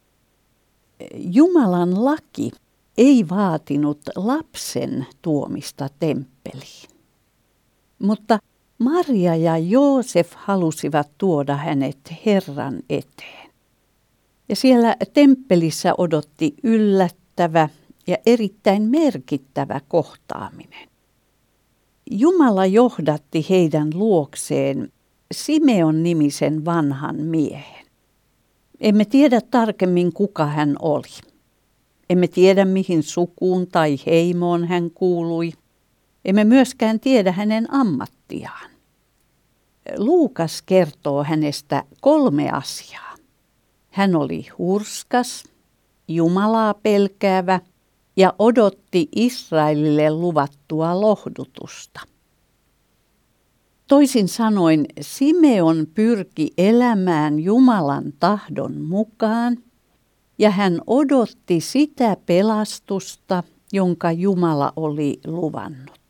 Jumalan 1.15 2.05
laki 2.05 2.51
ei 2.97 3.29
vaatinut 3.29 4.01
lapsen 4.15 5.05
tuomista 5.21 5.89
temppeliin. 5.99 6.89
Mutta 7.99 8.39
Maria 8.81 9.35
ja 9.35 9.57
Joosef 9.57 10.33
halusivat 10.35 11.11
tuoda 11.17 11.55
hänet 11.55 11.97
Herran 12.25 12.79
eteen. 12.89 13.51
Ja 14.49 14.55
siellä 14.55 14.95
temppelissä 15.13 15.93
odotti 15.97 16.55
yllättävä 16.63 17.69
ja 18.07 18.17
erittäin 18.25 18.83
merkittävä 18.83 19.81
kohtaaminen. 19.87 20.89
Jumala 22.11 22.65
johdatti 22.65 23.45
heidän 23.49 23.89
luokseen 23.93 24.91
Simeon 25.33 26.03
nimisen 26.03 26.65
vanhan 26.65 27.15
miehen. 27.15 27.85
Emme 28.79 29.05
tiedä 29.05 29.41
tarkemmin, 29.51 30.13
kuka 30.13 30.45
hän 30.45 30.75
oli. 30.79 31.21
Emme 32.09 32.27
tiedä, 32.27 32.65
mihin 32.65 33.03
sukuun 33.03 33.67
tai 33.67 33.97
heimoon 34.05 34.67
hän 34.67 34.91
kuului. 34.91 35.51
Emme 36.25 36.43
myöskään 36.43 36.99
tiedä 36.99 37.31
hänen 37.31 37.73
ammattiaan. 37.73 38.70
Luukas 39.97 40.61
kertoo 40.61 41.23
hänestä 41.23 41.83
kolme 42.01 42.51
asiaa. 42.51 43.15
Hän 43.89 44.15
oli 44.15 44.47
hurskas, 44.57 45.43
Jumalaa 46.07 46.73
pelkäävä– 46.73 47.59
ja 48.17 48.33
odotti 48.39 49.09
Israelille 49.15 50.11
luvattua 50.11 51.01
lohdutusta. 51.01 51.99
Toisin 53.87 54.27
sanoen 54.27 54.85
Simeon 55.01 55.87
pyrki 55.93 56.51
elämään 56.57 57.39
Jumalan 57.39 58.13
tahdon 58.19 58.81
mukaan 58.81 59.57
ja 60.39 60.49
hän 60.49 60.81
odotti 60.87 61.61
sitä 61.61 62.17
pelastusta, 62.25 63.43
jonka 63.73 64.11
Jumala 64.11 64.73
oli 64.75 65.19
luvannut. 65.27 66.00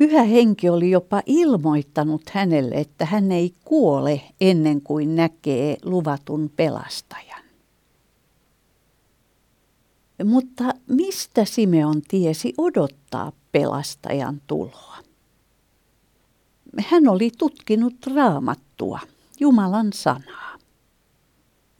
Pyhä 0.00 0.22
henki 0.22 0.68
oli 0.68 0.90
jopa 0.90 1.22
ilmoittanut 1.26 2.22
hänelle, 2.30 2.74
että 2.74 3.04
hän 3.04 3.32
ei 3.32 3.54
kuole 3.64 4.20
ennen 4.40 4.82
kuin 4.82 5.16
näkee 5.16 5.76
luvatun 5.84 6.50
pelastajan. 6.56 7.42
Mutta 10.24 10.64
mistä 10.86 11.44
Simeon 11.44 12.02
tiesi 12.08 12.54
odottaa 12.58 13.32
pelastajan 13.52 14.40
tuloa? 14.46 14.98
Hän 16.86 17.08
oli 17.08 17.30
tutkinut 17.38 17.94
raamattua, 18.14 19.00
Jumalan 19.40 19.92
sanaa. 19.92 20.58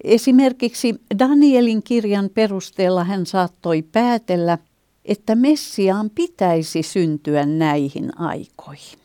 Esimerkiksi 0.04 0.94
Danielin 1.18 1.82
kirjan 1.82 2.30
perusteella 2.34 3.04
hän 3.04 3.26
saattoi 3.26 3.82
päätellä, 3.82 4.58
että 5.04 5.34
Messiaan 5.34 6.10
pitäisi 6.10 6.82
syntyä 6.82 7.46
näihin 7.46 8.20
aikoihin. 8.20 8.98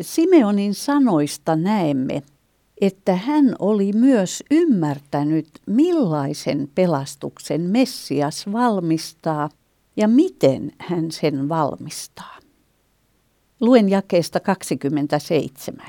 Simeonin 0.00 0.74
sanoista 0.74 1.56
näemme, 1.56 2.22
että 2.80 3.16
hän 3.16 3.56
oli 3.58 3.92
myös 3.92 4.42
ymmärtänyt, 4.50 5.48
millaisen 5.66 6.70
pelastuksen 6.74 7.60
Messias 7.60 8.52
valmistaa 8.52 9.48
ja 9.96 10.08
miten 10.08 10.72
hän 10.78 11.10
sen 11.10 11.48
valmistaa. 11.48 12.38
Luen 13.60 13.88
jakeesta 13.88 14.40
27. 14.40 15.86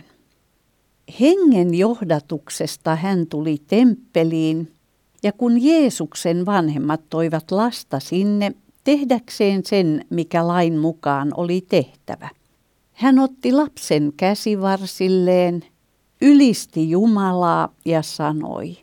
Hengen 1.20 1.74
johdatuksesta 1.74 2.96
hän 2.96 3.28
tuli 3.28 3.58
temppeliin, 3.68 4.74
ja 5.24 5.32
kun 5.32 5.64
Jeesuksen 5.64 6.46
vanhemmat 6.46 7.02
toivat 7.10 7.52
lasta 7.52 8.00
sinne 8.00 8.52
tehdäkseen 8.84 9.66
sen, 9.66 10.06
mikä 10.10 10.48
lain 10.48 10.78
mukaan 10.78 11.32
oli 11.38 11.62
tehtävä, 11.62 12.30
hän 12.94 13.20
otti 13.20 13.52
lapsen 13.52 14.14
käsivarsilleen, 14.18 15.66
ylisti 16.22 16.90
Jumalaa 16.90 17.74
ja 17.86 18.02
sanoi, 18.02 18.78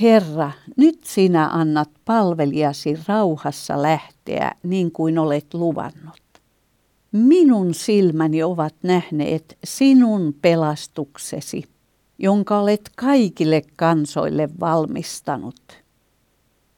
Herra, 0.00 0.50
nyt 0.76 1.04
sinä 1.04 1.48
annat 1.48 1.90
palvelijasi 2.04 2.98
rauhassa 3.08 3.82
lähteä 3.82 4.52
niin 4.62 4.92
kuin 4.92 5.18
olet 5.18 5.54
luvannut. 5.54 6.22
Minun 7.12 7.74
silmäni 7.74 8.42
ovat 8.42 8.74
nähneet 8.82 9.58
sinun 9.64 10.34
pelastuksesi, 10.42 11.64
jonka 12.18 12.60
olet 12.60 12.90
kaikille 12.96 13.62
kansoille 13.76 14.48
valmistanut. 14.60 15.60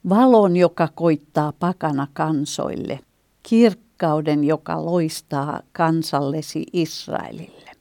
Valon, 0.09 0.57
joka 0.57 0.89
koittaa 0.95 1.51
pakana 1.51 2.07
kansoille, 2.13 2.99
kirkkauden, 3.43 4.43
joka 4.43 4.85
loistaa 4.85 5.61
kansallesi 5.71 6.63
Israelille. 6.73 7.71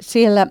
Siellä 0.00 0.46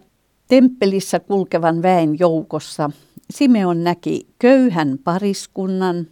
temppelissä 0.47 1.19
kulkevan 1.19 1.81
väen 1.81 2.19
joukossa 2.19 2.89
Simeon 3.31 3.83
näki 3.83 4.27
köyhän 4.39 4.97
pariskunnan 5.03 6.07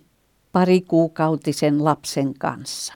parikuukautisen 0.52 1.84
lapsen 1.84 2.34
kanssa. 2.34 2.94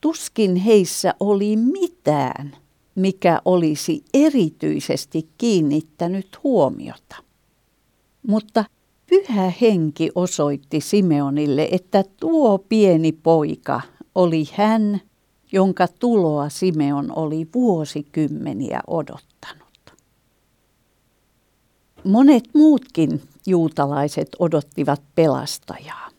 Tuskin 0.00 0.56
heissä 0.56 1.14
oli 1.20 1.56
mitään, 1.56 2.56
mikä 2.96 3.40
olisi 3.44 4.04
erityisesti 4.14 5.28
kiinnittänyt 5.38 6.38
huomiota. 6.44 7.16
Mutta 8.26 8.64
pyhä 9.10 9.52
henki 9.60 10.10
osoitti 10.14 10.80
Simeonille, 10.80 11.68
että 11.72 12.04
tuo 12.20 12.58
pieni 12.58 13.12
poika 13.12 13.80
oli 14.14 14.44
hän, 14.52 15.00
jonka 15.52 15.88
tuloa 15.88 16.48
Simeon 16.48 17.12
oli 17.16 17.48
vuosikymmeniä 17.54 18.80
odottanut. 18.86 19.66
Monet 22.04 22.44
muutkin 22.54 23.22
juutalaiset 23.46 24.28
odottivat 24.38 25.02
pelastajaa 25.14 26.15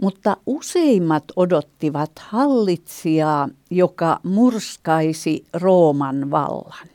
mutta 0.00 0.36
useimmat 0.46 1.24
odottivat 1.36 2.10
hallitsijaa, 2.18 3.48
joka 3.70 4.20
murskaisi 4.22 5.44
Rooman 5.52 6.30
vallan. 6.30 6.88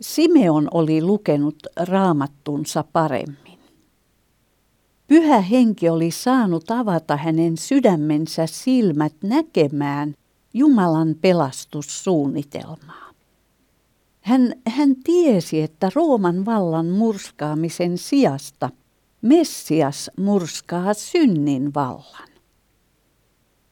Simeon 0.00 0.68
oli 0.74 1.02
lukenut 1.02 1.56
raamattunsa 1.76 2.84
paremmin. 2.92 3.58
Pyhä 5.06 5.40
henki 5.40 5.88
oli 5.88 6.10
saanut 6.10 6.70
avata 6.70 7.16
hänen 7.16 7.56
sydämensä 7.56 8.46
silmät 8.46 9.14
näkemään 9.22 10.14
Jumalan 10.54 11.14
pelastussuunnitelmaa. 11.20 13.10
Hän, 14.20 14.54
hän 14.66 14.96
tiesi, 15.04 15.62
että 15.62 15.90
Rooman 15.94 16.44
vallan 16.44 16.86
murskaamisen 16.86 17.98
sijasta– 17.98 18.70
Messias 19.24 20.10
murskaa 20.16 20.94
synnin 20.94 21.74
vallan. 21.74 22.28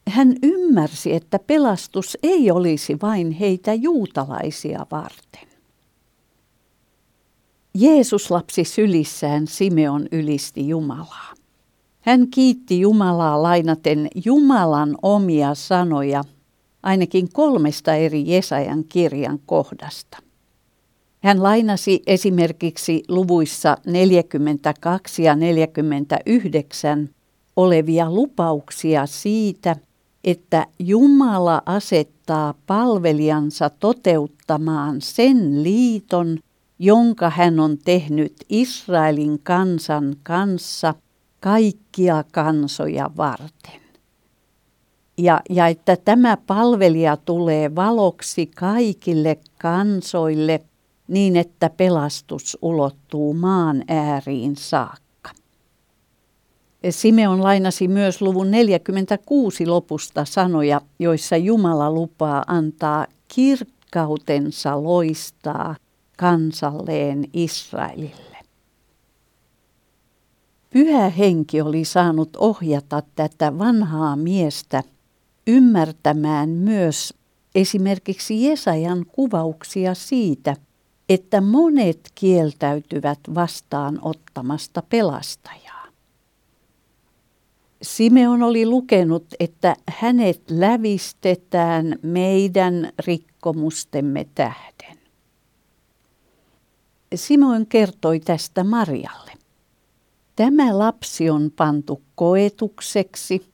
Hän 0.08 0.34
ymmärsi, 0.42 1.14
että 1.14 1.38
pelastus 1.38 2.18
ei 2.22 2.50
olisi 2.50 2.96
vain 3.02 3.30
heitä 3.30 3.74
juutalaisia 3.74 4.86
varten. 4.90 5.48
Jeesus 7.74 8.30
lapsi 8.30 8.64
sylissään 8.64 9.46
Simeon 9.46 10.06
ylisti 10.12 10.68
Jumalaa. 10.68 11.34
Hän 12.00 12.28
kiitti 12.28 12.80
Jumalaa 12.80 13.42
lainaten 13.42 14.08
Jumalan 14.24 14.96
omia 15.02 15.54
sanoja 15.54 16.24
ainakin 16.82 17.32
kolmesta 17.32 17.94
eri 17.94 18.24
Jesajan 18.26 18.84
kirjan 18.84 19.38
kohdasta. 19.46 20.18
Hän 21.22 21.42
lainasi 21.42 22.02
esimerkiksi 22.06 23.02
luvuissa 23.08 23.76
42 23.86 25.22
ja 25.22 25.36
49 25.36 27.10
olevia 27.56 28.10
lupauksia 28.10 29.06
siitä, 29.06 29.76
että 30.24 30.66
Jumala 30.78 31.62
asettaa 31.66 32.54
palvelijansa 32.66 33.70
toteuttamaan 33.70 35.00
sen 35.00 35.62
liiton, 35.62 36.38
jonka 36.78 37.30
hän 37.30 37.60
on 37.60 37.78
tehnyt 37.78 38.32
Israelin 38.48 39.40
kansan 39.42 40.16
kanssa 40.22 40.94
kaikkia 41.40 42.24
kansoja 42.32 43.10
varten. 43.16 43.80
Ja, 45.18 45.40
ja 45.50 45.66
että 45.66 45.96
tämä 45.96 46.36
palvelija 46.36 47.16
tulee 47.16 47.74
valoksi 47.74 48.46
kaikille 48.46 49.38
kansoille– 49.58 50.60
niin 51.12 51.36
että 51.36 51.70
pelastus 51.70 52.58
ulottuu 52.62 53.34
maan 53.34 53.84
ääriin 53.88 54.56
saakka. 54.56 55.30
Simeon 56.90 57.42
lainasi 57.42 57.88
myös 57.88 58.22
luvun 58.22 58.50
46 58.50 59.66
lopusta 59.66 60.24
sanoja, 60.24 60.80
joissa 60.98 61.36
Jumala 61.36 61.90
lupaa 61.90 62.44
antaa 62.46 63.06
kirkkautensa 63.28 64.82
loistaa 64.82 65.76
kansalleen 66.16 67.24
Israelille. 67.32 68.38
Pyhä 70.70 71.08
henki 71.08 71.60
oli 71.60 71.84
saanut 71.84 72.36
ohjata 72.36 73.02
tätä 73.14 73.58
vanhaa 73.58 74.16
miestä 74.16 74.82
ymmärtämään 75.46 76.48
myös 76.48 77.14
esimerkiksi 77.54 78.44
Jesajan 78.44 79.06
kuvauksia 79.12 79.94
siitä, 79.94 80.56
että 81.14 81.40
monet 81.40 82.10
kieltäytyvät 82.14 83.18
vastaan 83.34 83.98
ottamasta 84.02 84.82
pelastajaa. 84.88 85.86
Simeon 87.82 88.42
oli 88.42 88.66
lukenut, 88.66 89.24
että 89.40 89.76
hänet 89.88 90.50
lävistetään 90.50 91.98
meidän 92.02 92.92
rikkomustemme 93.06 94.26
tähden. 94.34 94.98
Simon 97.14 97.66
kertoi 97.66 98.20
tästä 98.20 98.64
Marialle. 98.64 99.32
Tämä 100.36 100.78
lapsi 100.78 101.30
on 101.30 101.52
pantu 101.56 102.02
koetukseksi. 102.14 103.52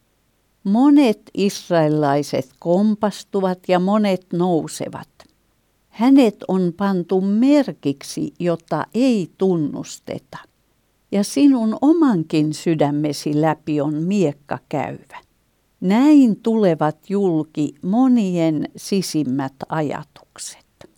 Monet 0.64 1.22
israelaiset 1.34 2.50
kompastuvat 2.58 3.58
ja 3.68 3.78
monet 3.78 4.26
nousevat. 4.32 5.27
Hänet 5.98 6.36
on 6.48 6.72
pantu 6.76 7.20
merkiksi, 7.20 8.34
jota 8.38 8.86
ei 8.94 9.30
tunnusteta. 9.38 10.38
Ja 11.12 11.24
sinun 11.24 11.78
omankin 11.80 12.54
sydämesi 12.54 13.40
läpi 13.40 13.80
on 13.80 13.94
miekka 13.94 14.58
käyvä. 14.68 15.18
Näin 15.80 16.36
tulevat 16.42 17.10
julki 17.10 17.74
monien 17.82 18.68
sisimmät 18.76 19.52
ajatukset. 19.68 20.90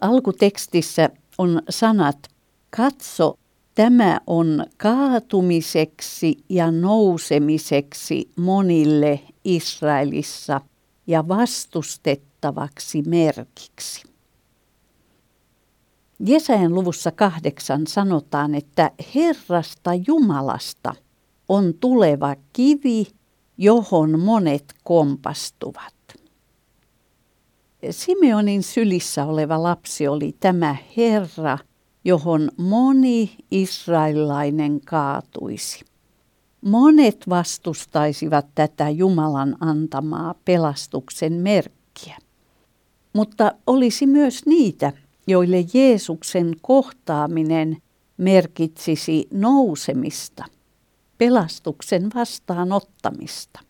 Alkutekstissä 0.00 1.10
on 1.38 1.62
sanat 1.70 2.28
katso, 2.76 3.38
Tämä 3.74 4.20
on 4.26 4.66
kaatumiseksi 4.76 6.36
ja 6.48 6.70
nousemiseksi 6.70 8.30
monille 8.36 9.20
Israelissa 9.44 10.60
ja 11.06 11.28
vastustettavaksi 11.28 13.02
merkiksi. 13.02 14.02
Jesajan 16.26 16.74
luvussa 16.74 17.10
kahdeksan 17.10 17.86
sanotaan, 17.86 18.54
että 18.54 18.90
Herrasta 19.14 19.90
Jumalasta 20.06 20.94
on 21.48 21.74
tuleva 21.80 22.36
kivi, 22.52 23.06
johon 23.58 24.20
monet 24.20 24.64
kompastuvat. 24.84 25.94
Simeonin 27.90 28.62
sylissä 28.62 29.24
oleva 29.24 29.62
lapsi 29.62 30.08
oli 30.08 30.36
tämä 30.40 30.76
Herra, 30.96 31.58
johon 32.04 32.50
moni 32.56 33.36
israelilainen 33.50 34.80
kaatuisi. 34.80 35.84
Monet 36.62 37.28
vastustaisivat 37.28 38.46
tätä 38.54 38.90
Jumalan 38.90 39.56
antamaa 39.60 40.34
pelastuksen 40.44 41.32
merkkiä. 41.32 42.18
Mutta 43.12 43.52
olisi 43.66 44.06
myös 44.06 44.46
niitä, 44.46 44.92
joille 45.26 45.64
Jeesuksen 45.74 46.56
kohtaaminen 46.60 47.76
merkitsisi 48.16 49.28
nousemista, 49.32 50.44
pelastuksen 51.18 52.10
vastaanottamista. 52.14 53.60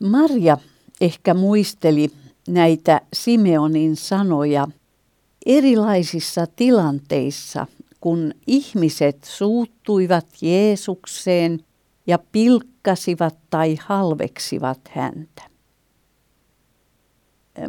Maria 0.00 0.58
ehkä 1.00 1.34
muisteli 1.34 2.10
näitä 2.48 3.00
Simeonin 3.12 3.96
sanoja 3.96 4.68
erilaisissa 5.46 6.46
tilanteissa, 6.46 7.66
kun 8.04 8.34
ihmiset 8.46 9.24
suuttuivat 9.24 10.26
Jeesukseen 10.42 11.60
ja 12.06 12.18
pilkkasivat 12.32 13.36
tai 13.50 13.76
halveksivat 13.80 14.80
häntä. 14.90 15.42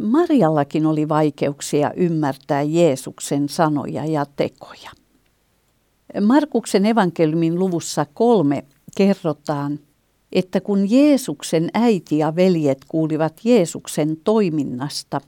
Mariallakin 0.00 0.86
oli 0.86 1.08
vaikeuksia 1.08 1.92
ymmärtää 1.92 2.62
Jeesuksen 2.62 3.48
sanoja 3.48 4.04
ja 4.04 4.26
tekoja. 4.36 4.90
Markuksen 6.20 6.86
evankeliumin 6.86 7.58
luvussa 7.58 8.06
kolme 8.14 8.64
kerrotaan, 8.96 9.78
että 10.32 10.60
kun 10.60 10.90
Jeesuksen 10.90 11.68
äiti 11.74 12.18
ja 12.18 12.36
veljet 12.36 12.84
kuulivat 12.88 13.40
Jeesuksen 13.44 14.16
toiminnasta, 14.24 15.20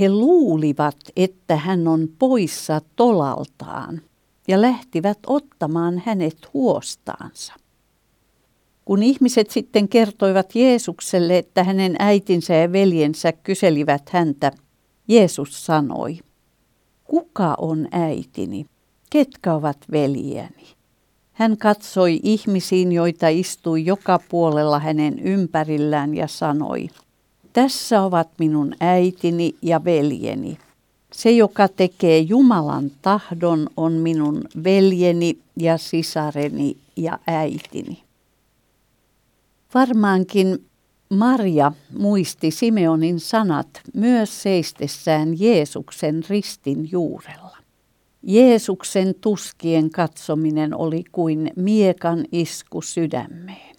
he 0.00 0.08
luulivat, 0.08 0.96
että 1.16 1.56
hän 1.56 1.88
on 1.88 2.08
poissa 2.18 2.80
tolaltaan 2.96 4.00
ja 4.48 4.62
lähtivät 4.62 5.18
ottamaan 5.26 6.02
hänet 6.06 6.54
huostaansa. 6.54 7.52
Kun 8.84 9.02
ihmiset 9.02 9.50
sitten 9.50 9.88
kertoivat 9.88 10.54
Jeesukselle, 10.54 11.38
että 11.38 11.64
hänen 11.64 11.96
äitinsä 11.98 12.54
ja 12.54 12.72
veljensä 12.72 13.32
kyselivät 13.32 14.08
häntä, 14.08 14.52
Jeesus 15.08 15.66
sanoi, 15.66 16.18
Kuka 17.04 17.54
on 17.58 17.88
äitini? 17.92 18.66
Ketkä 19.10 19.54
ovat 19.54 19.78
veljeni? 19.90 20.66
Hän 21.32 21.56
katsoi 21.56 22.20
ihmisiin, 22.22 22.92
joita 22.92 23.28
istui 23.28 23.84
joka 23.84 24.20
puolella 24.28 24.78
hänen 24.78 25.18
ympärillään 25.18 26.14
ja 26.14 26.28
sanoi, 26.28 26.88
Tässä 27.52 28.02
ovat 28.02 28.28
minun 28.38 28.74
äitini 28.80 29.56
ja 29.62 29.84
veljeni. 29.84 30.58
Se, 31.12 31.30
joka 31.30 31.68
tekee 31.68 32.18
Jumalan 32.18 32.90
tahdon, 33.02 33.68
on 33.76 33.92
minun 33.92 34.44
veljeni 34.64 35.38
ja 35.56 35.78
sisareni 35.78 36.76
ja 36.96 37.18
äitini. 37.26 38.02
Varmaankin 39.74 40.64
Maria 41.08 41.72
muisti 41.98 42.50
Simeonin 42.50 43.20
sanat 43.20 43.68
myös 43.94 44.42
seistessään 44.42 45.40
Jeesuksen 45.40 46.24
ristin 46.28 46.90
juurella. 46.90 47.56
Jeesuksen 48.22 49.14
tuskien 49.20 49.90
katsominen 49.90 50.74
oli 50.74 51.04
kuin 51.12 51.50
miekan 51.56 52.24
isku 52.32 52.82
sydämeen. 52.82 53.76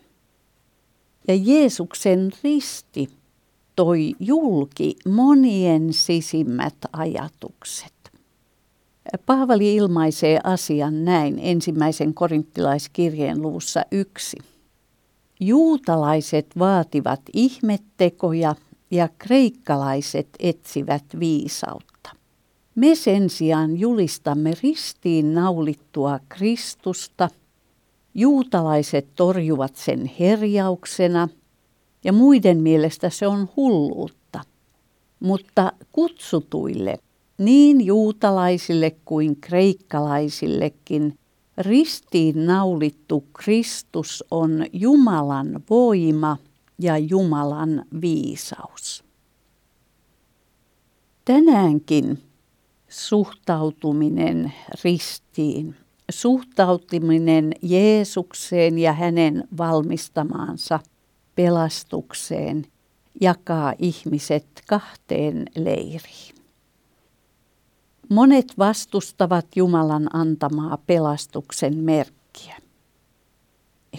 Ja 1.28 1.36
Jeesuksen 1.36 2.32
risti 2.44 3.10
toi 3.78 4.14
julki 4.20 4.96
monien 5.10 5.94
sisimmät 5.94 6.76
ajatukset. 6.94 7.94
Paavali 9.26 9.76
ilmaisee 9.76 10.40
asian 10.44 11.06
näin 11.06 11.40
ensimmäisen 11.42 12.14
korinttilaiskirjeen 12.14 13.42
luvussa 13.42 13.84
yksi. 13.92 14.38
Juutalaiset 15.40 16.48
vaativat 16.60 17.22
ihmettekoja 17.34 18.56
ja 18.92 19.10
kreikkalaiset 19.18 20.28
etsivät 20.40 21.04
viisautta. 21.20 22.10
Me 22.76 22.96
sen 22.96 23.30
sijaan 23.30 23.80
julistamme 23.80 24.54
ristiin 24.64 25.34
naulittua 25.34 26.20
Kristusta. 26.30 27.30
Juutalaiset 28.14 29.08
torjuvat 29.16 29.76
sen 29.76 30.12
herjauksena 30.20 31.28
ja 32.08 32.14
muiden 32.14 32.58
mielestä 32.58 33.10
se 33.10 33.28
on 33.28 33.50
hulluutta. 33.56 34.42
Mutta 35.20 35.72
kutsutuille, 35.92 37.00
niin 37.38 37.86
juutalaisille 37.86 38.96
kuin 39.06 39.36
kreikkalaisillekin, 39.36 41.20
Ristiin 41.58 42.46
naulittu 42.46 43.24
Kristus 43.34 44.24
on 44.32 44.66
Jumalan 44.74 45.64
voima 45.70 46.38
ja 46.80 46.98
Jumalan 46.98 47.86
viisaus. 48.02 49.04
Tänäänkin 51.26 52.24
suhtautuminen 52.90 54.54
ristiin, 54.84 55.76
suhtautuminen 56.12 57.52
Jeesukseen 57.62 58.80
ja 58.80 58.94
hänen 58.94 59.48
valmistamaansa 59.58 60.80
pelastukseen 61.38 62.66
jakaa 63.22 63.74
ihmiset 63.80 64.46
kahteen 64.68 65.46
leiriin. 65.56 66.36
Monet 68.10 68.54
vastustavat 68.58 69.46
Jumalan 69.56 70.16
antamaa 70.16 70.78
pelastuksen 70.78 71.78
merkkiä. 71.78 72.58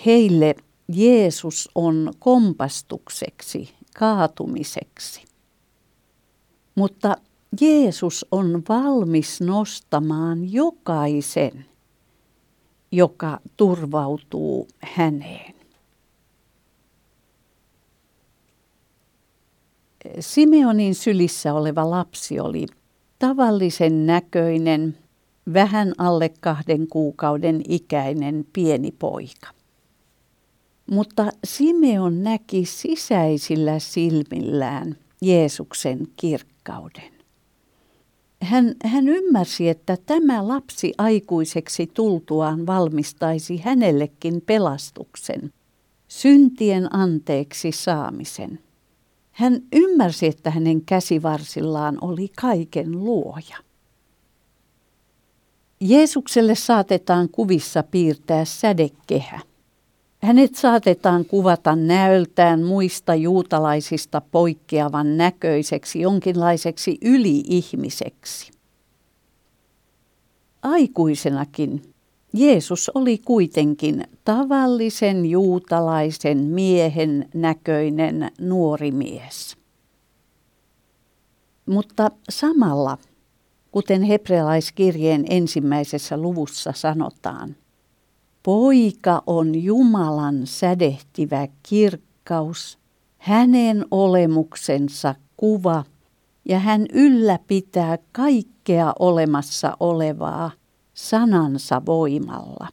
Heille 0.06 0.54
Jeesus 0.88 1.68
on 1.74 2.12
kompastukseksi, 2.18 3.74
kaatumiseksi. 3.98 5.24
Mutta 6.74 7.16
Jeesus 7.60 8.26
on 8.30 8.62
valmis 8.68 9.40
nostamaan 9.40 10.52
jokaisen, 10.52 11.66
joka 12.92 13.40
turvautuu 13.56 14.68
häneen. 14.80 15.57
Simeonin 20.20 20.94
sylissä 20.94 21.54
oleva 21.54 21.90
lapsi 21.90 22.40
oli 22.40 22.66
tavallisen 23.18 24.06
näköinen, 24.06 24.98
vähän 25.54 25.92
alle 25.98 26.30
kahden 26.40 26.88
kuukauden 26.88 27.62
ikäinen 27.68 28.46
pieni 28.52 28.92
poika. 28.98 29.48
Mutta 30.90 31.32
Simeon 31.44 32.22
näki 32.22 32.64
sisäisillä 32.64 33.78
silmillään 33.78 34.96
Jeesuksen 35.22 36.06
kirkkauden. 36.16 37.12
Hän, 38.42 38.74
hän 38.84 39.08
ymmärsi, 39.08 39.68
että 39.68 39.96
tämä 40.06 40.48
lapsi 40.48 40.92
aikuiseksi 40.98 41.86
tultuaan 41.94 42.66
valmistaisi 42.66 43.56
hänellekin 43.56 44.42
pelastuksen, 44.46 45.52
syntien 46.08 46.94
anteeksi 46.94 47.72
saamisen– 47.72 48.58
hän 49.38 49.60
ymmärsi, 49.72 50.26
että 50.26 50.50
hänen 50.50 50.84
käsivarsillaan 50.84 51.98
oli 52.00 52.28
kaiken 52.40 52.92
luoja. 52.92 53.56
Jeesukselle 55.80 56.54
saatetaan 56.54 57.28
kuvissa 57.28 57.82
piirtää 57.82 58.44
sädekehä. 58.44 59.40
Hänet 60.22 60.54
saatetaan 60.54 61.24
kuvata 61.24 61.76
näöltään 61.76 62.62
muista 62.62 63.14
juutalaisista 63.14 64.20
poikkeavan 64.20 65.16
näköiseksi 65.16 66.00
jonkinlaiseksi 66.00 66.98
yli-ihmiseksi. 67.02 68.52
Aikuisenakin 70.62 71.94
Jeesus 72.32 72.90
oli 72.94 73.18
kuitenkin 73.18 74.04
tavallisen 74.24 75.26
juutalaisen 75.26 76.38
miehen 76.38 77.28
näköinen 77.34 78.30
nuori 78.40 78.90
mies. 78.90 79.56
Mutta 81.66 82.10
samalla, 82.30 82.98
kuten 83.70 84.02
hebrealaiskirjeen 84.02 85.24
ensimmäisessä 85.30 86.16
luvussa 86.16 86.72
sanotaan. 86.72 87.56
Poika 88.42 89.22
on 89.26 89.62
Jumalan 89.62 90.46
sädehtivä 90.46 91.48
kirkkaus, 91.62 92.78
hänen 93.18 93.84
olemuksensa 93.90 95.14
kuva, 95.36 95.84
ja 96.44 96.58
hän 96.58 96.86
ylläpitää 96.92 97.98
kaikkea 98.12 98.92
olemassa 98.98 99.76
olevaa 99.80 100.50
sanansa 100.98 101.82
voimalla. 101.86 102.68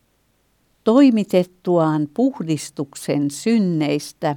Toimitettuaan 0.83 2.07
puhdistuksen 2.13 3.31
synneistä, 3.31 4.35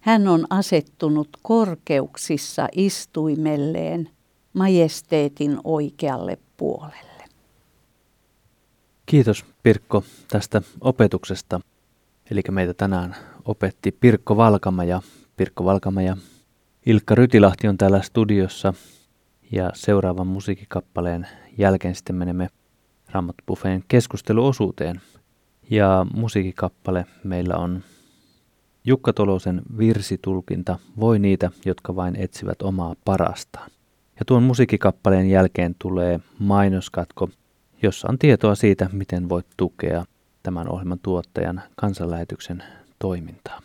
hän 0.00 0.28
on 0.28 0.46
asettunut 0.50 1.28
korkeuksissa 1.42 2.68
istuimelleen 2.72 4.10
majesteetin 4.52 5.58
oikealle 5.64 6.38
puolelle. 6.56 7.24
Kiitos 9.06 9.44
Pirkko 9.62 10.04
tästä 10.30 10.62
opetuksesta. 10.80 11.60
Eli 12.30 12.42
meitä 12.50 12.74
tänään 12.74 13.16
opetti 13.44 13.92
Pirkko 13.92 14.36
Valkama 14.36 14.84
ja 14.84 15.02
Pirkko 15.36 15.64
Valkama 15.64 16.02
ja 16.02 16.16
Ilkka 16.86 17.14
Rytilahti 17.14 17.68
on 17.68 17.78
täällä 17.78 18.02
studiossa. 18.02 18.74
Ja 19.52 19.70
seuraavan 19.74 20.26
musiikkikappaleen 20.26 21.28
jälkeen 21.58 21.94
sitten 21.94 22.16
menemme 22.16 22.48
Raamattu 23.12 23.58
keskusteluosuuteen. 23.88 25.00
Ja 25.70 26.06
musiikikappale 26.14 27.06
meillä 27.24 27.56
on 27.56 27.82
Jukka 28.84 29.12
Tolosen 29.12 29.62
virsitulkinta 29.78 30.78
Voi 31.00 31.18
niitä, 31.18 31.50
jotka 31.64 31.96
vain 31.96 32.16
etsivät 32.16 32.62
omaa 32.62 32.94
parastaan. 33.04 33.70
Ja 34.18 34.24
tuon 34.26 34.42
musiikkikappaleen 34.42 35.30
jälkeen 35.30 35.74
tulee 35.78 36.20
mainoskatko, 36.38 37.28
jossa 37.82 38.08
on 38.08 38.18
tietoa 38.18 38.54
siitä, 38.54 38.90
miten 38.92 39.28
voit 39.28 39.46
tukea 39.56 40.04
tämän 40.42 40.68
ohjelman 40.68 40.98
tuottajan 40.98 41.62
kansanlähetyksen 41.76 42.62
toimintaa. 42.98 43.60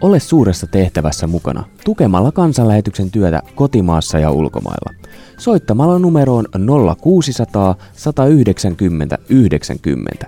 Ole 0.00 0.20
suuressa 0.20 0.66
tehtävässä 0.66 1.26
mukana 1.26 1.64
tukemalla 1.84 2.32
kansanlähetyksen 2.32 3.10
työtä 3.10 3.42
kotimaassa 3.54 4.18
ja 4.18 4.30
ulkomailla. 4.30 4.94
Soittamalla 5.38 5.98
numeroon 5.98 6.46
0600 7.02 7.74
190 7.92 9.18
90. 9.28 10.26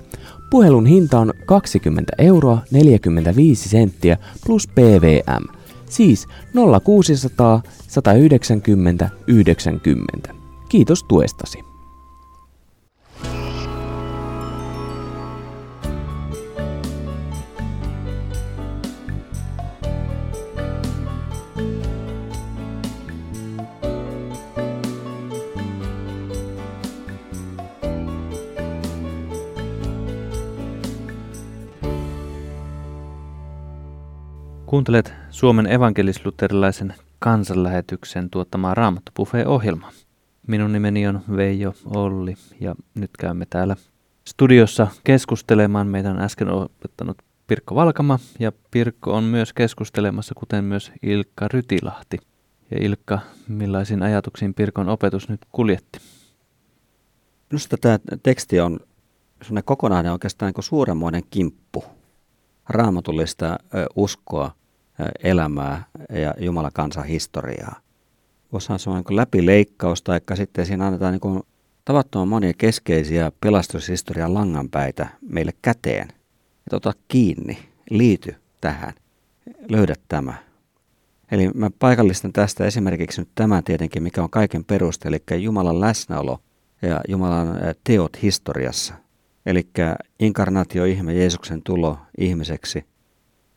Puhelun 0.51 0.87
hinta 0.87 1.19
on 1.19 1.33
20 1.47 2.13
euroa 2.19 2.59
45 2.71 3.69
senttiä 3.69 4.17
plus 4.47 4.69
PVM. 4.69 5.59
Siis 5.91 6.27
0600 6.85 7.63
190 7.89 9.11
90. 9.27 10.35
Kiitos 10.69 11.05
tuestasi. 11.05 11.72
Kuuntelet 34.83 35.15
Suomen 35.31 35.67
evankelisluterilaisen 35.67 36.95
kansanlähetyksen 37.19 38.31
tuottamaa 38.31 38.75
Raamattu 38.75 39.13
ohjelmaa 39.47 39.91
Minun 40.47 40.73
nimeni 40.73 41.07
on 41.07 41.21
Veijo 41.37 41.75
Olli 41.85 42.35
ja 42.61 42.75
nyt 42.95 43.11
käymme 43.19 43.47
täällä 43.51 43.77
studiossa 44.25 44.87
keskustelemaan. 45.05 45.87
Meitä 45.87 46.11
on 46.11 46.21
äsken 46.21 46.49
opettanut 46.49 47.19
Pirkko 47.47 47.75
Valkama 47.75 48.19
ja 48.39 48.53
Pirkko 48.71 49.13
on 49.13 49.25
myös 49.25 49.53
keskustelemassa, 49.53 50.35
kuten 50.35 50.65
myös 50.65 50.93
Ilkka 51.03 51.49
Rytilahti. 51.49 52.19
Ja 52.71 52.79
Ilkka, 52.81 53.19
millaisiin 53.49 54.03
ajatuksiin 54.03 54.55
Pirkon 54.55 54.89
opetus 54.89 55.29
nyt 55.29 55.41
kuljetti? 55.53 55.99
Minusta 57.51 57.77
tämä 57.77 57.99
teksti 58.23 58.61
on 58.61 58.81
kokonainen 59.65 60.13
oikeastaan 60.13 60.53
niin 60.57 60.65
suuremmoinen 60.65 61.23
kimppu 61.31 61.85
raamatullista 62.69 63.59
uskoa 63.97 64.62
elämää 65.23 65.85
ja 66.13 66.35
Jumalan 66.39 66.73
kansan 66.75 67.05
historiaa. 67.05 67.81
Voisi 68.53 68.67
sanoa 68.79 69.01
niin 69.01 69.17
läpileikkaus, 69.17 70.03
tai 70.03 70.21
sitten 70.35 70.67
siinä 70.67 70.87
annetaan 70.87 71.13
niin 71.13 71.43
tavattoman 71.85 72.29
monia 72.29 72.53
keskeisiä 72.59 73.33
pelastushistorian 73.41 74.35
langanpäitä 74.35 75.09
meille 75.21 75.53
käteen. 75.63 76.09
Että 76.59 76.77
ota 76.77 76.93
kiinni, 77.09 77.59
liity 77.91 78.35
tähän, 78.61 78.93
löydä 79.69 79.95
tämä. 80.09 80.35
Eli 81.33 81.51
mä 81.55 81.71
paikallistan 81.79 82.33
tästä 82.33 82.65
esimerkiksi 82.65 83.21
nyt 83.21 83.29
tämän 83.35 83.65
tietenkin, 83.65 84.03
mikä 84.03 84.23
on 84.23 84.31
kaiken 84.31 84.65
peruste, 84.65 85.09
eli 85.09 85.43
Jumalan 85.43 85.81
läsnäolo 85.81 86.39
ja 86.83 87.01
Jumalan 87.09 87.57
teot 87.85 88.23
historiassa. 88.23 88.95
Eli 89.47 89.69
inkarnaatio 90.21 90.85
ihme 90.85 91.15
Jeesuksen 91.15 91.63
tulo 91.63 91.99
ihmiseksi– 92.19 92.85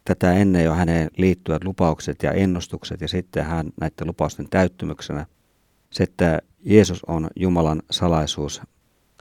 tätä 0.06 0.34
ennen 0.34 0.63
jo 0.63 0.74
häneen 0.74 1.10
liittyvät 1.18 1.63
lupaukset 1.63 2.24
ja 2.24 2.32
ennustukset 2.32 3.02
ja 3.02 3.08
sitten 3.08 3.46
hän 3.46 3.70
näiden 3.82 4.08
lupausten 4.08 4.50
täyttymyksenä. 4.50 5.26
Se, 5.89 6.04
että 6.04 6.39
Jeesus 6.63 7.04
on 7.04 7.28
Jumalan 7.36 7.82
salaisuus, 7.91 8.62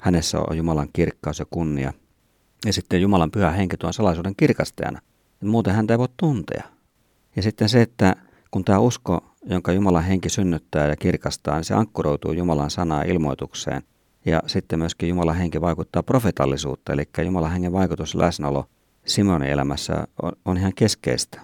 hänessä 0.02 0.40
on 0.40 0.56
Jumalan 0.56 0.88
kirkkaus 0.92 1.38
ja 1.38 1.46
kunnia. 1.50 1.92
Ja 2.66 2.72
sitten 2.72 3.02
Jumalan 3.02 3.30
pyhä 3.30 3.50
henki 3.50 3.76
tuon 3.76 3.92
salaisuuden 3.92 4.36
kirkastajana. 4.36 5.00
Muuten 5.40 5.74
häntä 5.74 5.94
ei 5.94 5.98
voi 5.98 6.08
tuntea. 6.16 6.64
Ja 7.36 7.42
sitten 7.42 7.68
se, 7.68 7.82
että 7.82 8.16
kun 8.50 8.64
tämä 8.64 8.78
usko, 8.78 9.24
jonka 9.44 9.72
Jumalan 9.72 10.04
henki 10.04 10.28
synnyttää 10.28 10.88
ja 10.88 10.96
kirkastaa, 10.96 11.56
niin 11.56 11.64
se 11.64 11.74
ankkuroituu 11.74 12.32
Jumalan 12.32 12.70
sanaa 12.70 13.02
ilmoitukseen. 13.02 13.82
Ja 14.26 14.42
sitten 14.46 14.78
myöskin 14.78 15.08
Jumalan 15.08 15.36
henki 15.36 15.60
vaikuttaa 15.60 16.02
profetallisuutta, 16.02 16.92
eli 16.92 17.04
Jumalan 17.24 17.52
hengen 17.52 17.72
vaikutus 17.72 18.14
läsnäolo 18.14 18.66
Simonin 19.06 19.50
elämässä 19.50 20.06
on, 20.22 20.32
on 20.44 20.56
ihan 20.56 20.72
keskeistä. 20.74 21.40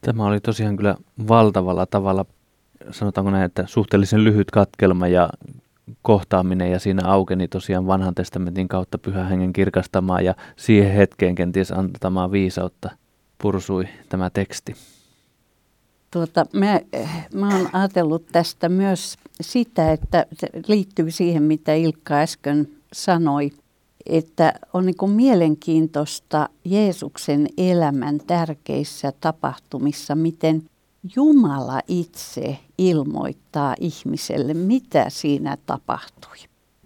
Tämä 0.00 0.26
oli 0.26 0.40
tosiaan 0.40 0.76
kyllä 0.76 0.96
valtavalla 1.28 1.86
tavalla, 1.86 2.24
sanotaanko 2.90 3.30
näin, 3.30 3.44
että 3.44 3.64
suhteellisen 3.66 4.24
lyhyt 4.24 4.50
katkelma 4.50 5.08
ja 5.08 5.30
kohtaaminen 6.02 6.70
ja 6.70 6.78
siinä 6.78 7.02
aukeni 7.08 7.48
tosiaan 7.48 7.86
vanhan 7.86 8.14
testamentin 8.14 8.68
kautta 8.68 8.98
pyhän 8.98 9.28
hengen 9.28 9.52
kirkastamaan 9.52 10.24
ja 10.24 10.34
siihen 10.56 10.92
hetkeen 10.92 11.34
kenties 11.34 11.72
antamaan 11.72 12.32
viisautta 12.32 12.90
pursui 13.38 13.88
tämä 14.08 14.30
teksti. 14.30 14.74
Tuota, 16.10 16.46
mä, 16.52 16.80
mä 17.34 17.56
oon 17.56 17.68
ajatellut 17.72 18.26
tästä 18.32 18.68
myös 18.68 19.16
sitä, 19.40 19.92
että 19.92 20.26
se 20.32 20.48
liittyy 20.66 21.10
siihen, 21.10 21.42
mitä 21.42 21.74
Ilkka 21.74 22.14
äsken 22.14 22.68
sanoi– 22.92 23.50
että 24.06 24.52
on 24.72 24.86
niin 24.86 24.96
kuin 24.96 25.12
mielenkiintoista 25.12 26.48
Jeesuksen 26.64 27.46
elämän 27.58 28.20
tärkeissä 28.26 29.12
tapahtumissa, 29.20 30.14
miten 30.14 30.62
Jumala 31.16 31.80
itse 31.88 32.58
ilmoittaa 32.78 33.74
ihmiselle, 33.80 34.54
mitä 34.54 35.10
siinä 35.10 35.56
tapahtui. 35.66 36.36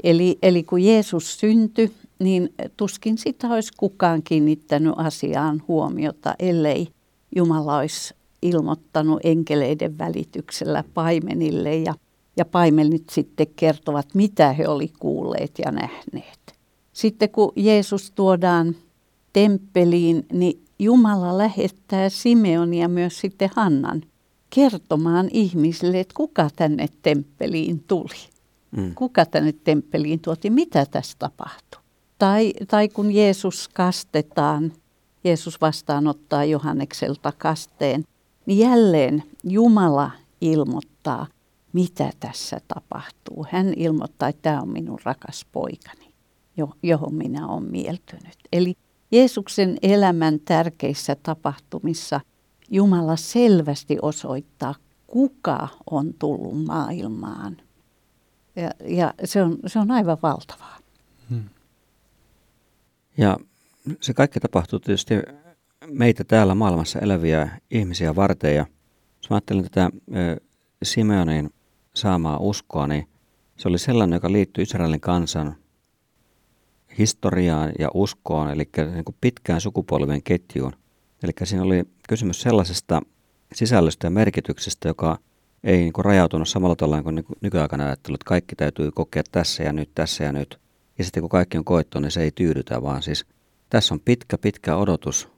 Eli, 0.03 0.39
eli 0.43 0.63
kun 0.63 0.83
Jeesus 0.83 1.41
syntyi, 1.41 1.93
niin 2.19 2.55
tuskin 2.77 3.19
sitä 3.19 3.49
olisi 3.49 3.73
kukaan 3.77 4.23
kiinnittänyt 4.23 4.95
asiaan 4.97 5.63
huomiota, 5.69 6.35
ellei 6.39 6.89
Jumala 7.37 7.77
olisi 7.77 8.15
ilmoittanut 8.43 9.21
enkeleiden 9.25 9.99
välityksellä 9.99 10.85
paimenille 10.95 11.77
ja, 11.77 11.95
ja 12.37 12.45
paimenit 12.45 13.11
sitten 13.11 13.47
kertovat, 13.57 14.07
mitä 14.15 14.53
he 14.53 14.69
oli 14.69 14.93
kuulleet 14.99 15.59
ja 15.65 15.73
nähneet. 15.73 16.40
Sitten 16.93 17.31
kun 17.31 17.53
Jeesus 17.57 18.11
tuodaan 18.11 18.77
temppeliin, 19.33 20.27
niin 20.33 20.65
Jumala 20.79 21.39
lähettää 21.39 22.09
Simeon 22.09 22.75
ja 22.75 22.89
myös 22.89 23.21
sitten 23.21 23.51
Hannan 23.57 24.03
kertomaan 24.51 25.29
ihmisille, 25.33 26.01
että 26.01 26.15
kuka 26.17 26.49
tänne 26.57 26.89
temppeliin 27.03 27.85
tuli. 27.89 28.31
Mm. 28.71 28.95
Kuka 28.95 29.27
tänne 29.27 29.53
temppeliin 29.53 30.21
tuotiin, 30.21 30.53
mitä 30.53 30.87
tässä 30.87 31.17
tapahtui. 31.19 31.81
Tai, 32.19 32.53
tai 32.69 32.89
kun 32.89 33.13
Jeesus 33.13 33.69
kastetaan, 33.69 34.73
Jeesus 35.25 35.61
vastaanottaa 35.61 36.45
Johannekselta 36.45 37.33
kasteen, 37.39 38.05
niin 38.47 38.59
jälleen 38.59 39.23
Jumala 39.45 40.11
ilmoittaa, 40.41 41.27
mitä 41.73 42.11
tässä 42.21 42.61
tapahtuu. 42.69 43.47
Hän 43.51 43.75
ilmoittaa, 43.77 44.29
että 44.29 44.43
tämä 44.43 44.61
on 44.61 44.69
minun 44.69 44.99
rakas 45.05 45.47
poikani. 45.53 46.10
Johon 46.83 47.15
minä 47.15 47.49
olen 47.49 47.71
mieltynyt. 47.71 48.39
Eli 48.53 48.75
Jeesuksen 49.13 49.77
elämän 49.83 50.41
tärkeissä 50.41 51.17
tapahtumissa 51.23 52.21
Jumala 52.71 53.17
selvästi 53.17 53.99
osoittaa, 54.03 54.75
kuka 55.07 55.69
on 55.91 56.15
tullut 56.15 56.65
maailmaan. 56.65 57.57
Ja, 58.57 58.71
ja 58.85 59.15
se, 59.25 59.43
on, 59.43 59.59
se 59.67 59.79
on 59.79 59.91
aivan 59.91 60.19
valtavaa. 60.23 60.79
Hmm. 61.31 61.49
Ja 63.19 63.39
se 64.01 64.15
kaikki 64.15 64.41
tapahtuu 64.41 64.79
tietysti 64.79 65.15
meitä 65.87 66.25
täällä 66.25 66.55
maailmassa 66.55 66.99
eläviä 66.99 67.49
ihmisiä 67.71 68.17
varten. 68.17 68.55
Ja 68.55 68.67
jos 69.17 69.31
mä 69.31 69.37
ajattelen 69.37 69.65
tätä 69.65 69.91
Simeonin 70.83 71.51
saamaa 71.95 72.39
uskoa, 72.39 72.87
niin 72.87 73.09
se 73.57 73.69
oli 73.69 73.79
sellainen, 73.79 74.17
joka 74.17 74.33
liittyy 74.33 74.63
Israelin 74.63 75.01
kansan 75.01 75.57
historiaan 76.99 77.73
ja 77.79 77.89
uskoon, 77.95 78.51
eli 78.51 78.69
niin 78.93 79.05
kuin 79.05 79.17
pitkään 79.21 79.61
sukupolven 79.61 80.23
ketjuun. 80.23 80.73
Eli 81.23 81.33
siinä 81.45 81.65
oli 81.65 81.85
kysymys 82.09 82.43
sellaisesta 82.43 83.03
sisällöstä 83.55 84.07
ja 84.07 84.11
merkityksestä, 84.11 84.89
joka 84.89 85.19
ei 85.65 85.79
niin 85.79 85.93
kuin 85.93 86.05
rajautunut 86.05 86.49
samalla 86.49 86.77
tavalla 86.77 87.03
kuin 87.03 87.25
nykyaikana 87.41 87.85
ajattelu, 87.85 88.15
että 88.15 88.25
kaikki 88.25 88.57
täytyy 88.57 88.91
kokea 88.91 89.23
tässä 89.33 89.63
ja 89.63 89.73
nyt, 89.73 89.91
tässä 89.95 90.25
ja 90.25 90.33
nyt. 90.33 90.61
Ja 90.99 91.05
sitten 91.05 91.21
kun 91.21 91.31
kaikki 91.31 91.59
on 91.59 91.65
koettu, 91.65 92.01
niin 92.01 92.11
se 92.11 92.23
ei 92.23 92.31
tyydytä, 92.35 92.83
vaan 92.83 93.03
siis 93.03 93.27
tässä 93.71 93.95
on 93.95 94.01
pitkä, 94.01 94.39
pitkä 94.39 94.77
odotus. 94.77 95.29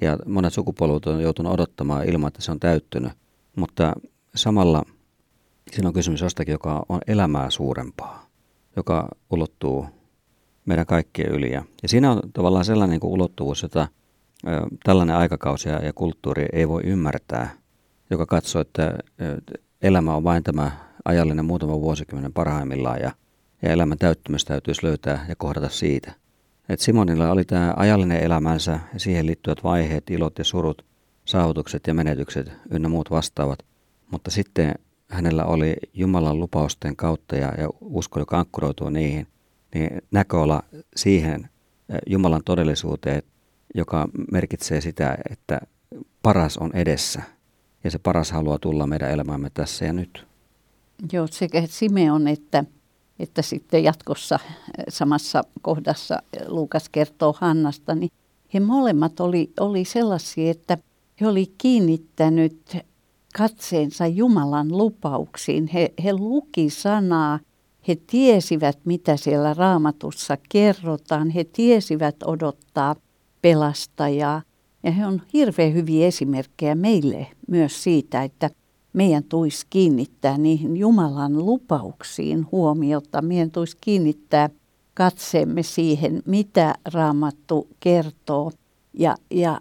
Ja 0.00 0.18
monet 0.26 0.52
sukupolvet 0.52 1.06
on 1.06 1.22
joutunut 1.22 1.52
odottamaan 1.52 2.08
ilman, 2.08 2.28
että 2.28 2.42
se 2.42 2.52
on 2.52 2.60
täyttynyt. 2.60 3.12
Mutta 3.56 3.92
samalla 4.34 4.82
siinä 5.70 5.88
on 5.88 5.94
kysymys 5.94 6.20
jostakin, 6.20 6.52
joka 6.52 6.86
on 6.88 7.00
elämää 7.06 7.50
suurempaa, 7.50 8.26
joka 8.76 9.08
ulottuu 9.30 9.86
meidän 10.66 10.86
kaikkien 10.86 11.32
yli. 11.32 11.52
Ja 11.52 11.64
siinä 11.86 12.10
on 12.10 12.20
tavallaan 12.32 12.64
sellainen 12.64 13.00
kuin 13.00 13.12
ulottuvuus, 13.12 13.62
jota 13.62 13.88
ö, 14.46 14.60
tällainen 14.84 15.16
aikakausi 15.16 15.68
ja 15.68 15.92
kulttuuri 15.94 16.46
ei 16.52 16.68
voi 16.68 16.82
ymmärtää, 16.84 17.50
joka 18.10 18.26
katsoo, 18.26 18.60
että 18.60 18.98
ö, 19.20 19.58
elämä 19.82 20.14
on 20.14 20.24
vain 20.24 20.42
tämä 20.42 20.70
ajallinen 21.04 21.44
muutama 21.44 21.80
vuosikymmenen 21.80 22.32
parhaimmillaan 22.32 23.00
ja, 23.00 23.12
ja 23.62 23.70
elämän 23.70 23.98
täyttymys 23.98 24.44
täytyisi 24.44 24.86
löytää 24.86 25.26
ja 25.28 25.36
kohdata 25.36 25.68
siitä. 25.68 26.12
Et 26.68 26.80
Simonilla 26.80 27.30
oli 27.30 27.44
tämä 27.44 27.74
ajallinen 27.76 28.22
elämänsä 28.22 28.80
ja 28.94 29.00
siihen 29.00 29.26
liittyvät 29.26 29.64
vaiheet, 29.64 30.10
ilot 30.10 30.38
ja 30.38 30.44
surut, 30.44 30.84
saavutukset 31.24 31.86
ja 31.86 31.94
menetykset 31.94 32.52
ynnä 32.70 32.88
muut 32.88 33.10
vastaavat. 33.10 33.58
Mutta 34.10 34.30
sitten 34.30 34.74
hänellä 35.08 35.44
oli 35.44 35.76
Jumalan 35.94 36.40
lupausten 36.40 36.96
kautta 36.96 37.36
ja, 37.36 37.52
ja 37.58 37.68
usko, 37.80 38.18
joka 38.18 38.38
ankkuroituu 38.38 38.88
niihin, 38.88 39.26
niin 39.74 40.02
näköala 40.10 40.62
siihen 40.96 41.48
Jumalan 42.06 42.42
todellisuuteen, 42.44 43.22
joka 43.74 44.08
merkitsee 44.32 44.80
sitä, 44.80 45.18
että 45.30 45.60
paras 46.22 46.56
on 46.56 46.70
edessä 46.74 47.22
ja 47.84 47.90
se 47.90 47.98
paras 47.98 48.30
haluaa 48.32 48.58
tulla 48.58 48.86
meidän 48.86 49.10
elämäämme 49.10 49.50
tässä 49.54 49.84
ja 49.84 49.92
nyt. 49.92 50.26
Joo, 51.12 51.26
sekä 51.26 51.62
Simeon 51.66 52.28
että, 52.28 52.64
että 53.18 53.42
sitten 53.42 53.84
jatkossa 53.84 54.38
samassa 54.88 55.42
kohdassa 55.62 56.22
Luukas 56.46 56.88
kertoo 56.88 57.34
Hannasta, 57.40 57.94
niin 57.94 58.10
he 58.54 58.60
molemmat 58.60 59.20
oli, 59.20 59.52
oli 59.60 59.84
sellaisia, 59.84 60.50
että 60.50 60.78
he 61.20 61.26
oli 61.26 61.52
kiinnittänyt 61.58 62.76
katseensa 63.38 64.06
Jumalan 64.06 64.78
lupauksiin. 64.78 65.66
He, 65.66 65.92
he 66.04 66.12
luki 66.12 66.70
sanaa, 66.70 67.38
he 67.88 67.96
tiesivät 68.06 68.78
mitä 68.84 69.16
siellä 69.16 69.54
raamatussa 69.54 70.36
kerrotaan, 70.48 71.30
he 71.30 71.44
tiesivät 71.44 72.16
odottaa 72.24 72.96
pelastajaa. 73.42 74.42
Ja 74.82 74.90
he 74.90 75.06
on 75.06 75.22
hirveän 75.32 75.74
hyviä 75.74 76.06
esimerkkejä 76.06 76.74
meille 76.74 77.26
myös 77.48 77.82
siitä, 77.82 78.22
että 78.22 78.50
meidän 78.92 79.24
tulisi 79.24 79.66
kiinnittää 79.70 80.38
niihin 80.38 80.76
Jumalan 80.76 81.46
lupauksiin 81.46 82.46
huomiota. 82.52 83.22
Meidän 83.22 83.50
tulisi 83.50 83.76
kiinnittää 83.80 84.50
katseemme 84.94 85.62
siihen, 85.62 86.22
mitä 86.26 86.74
Raamattu 86.92 87.68
kertoo. 87.80 88.52
Ja, 88.94 89.16
ja 89.30 89.60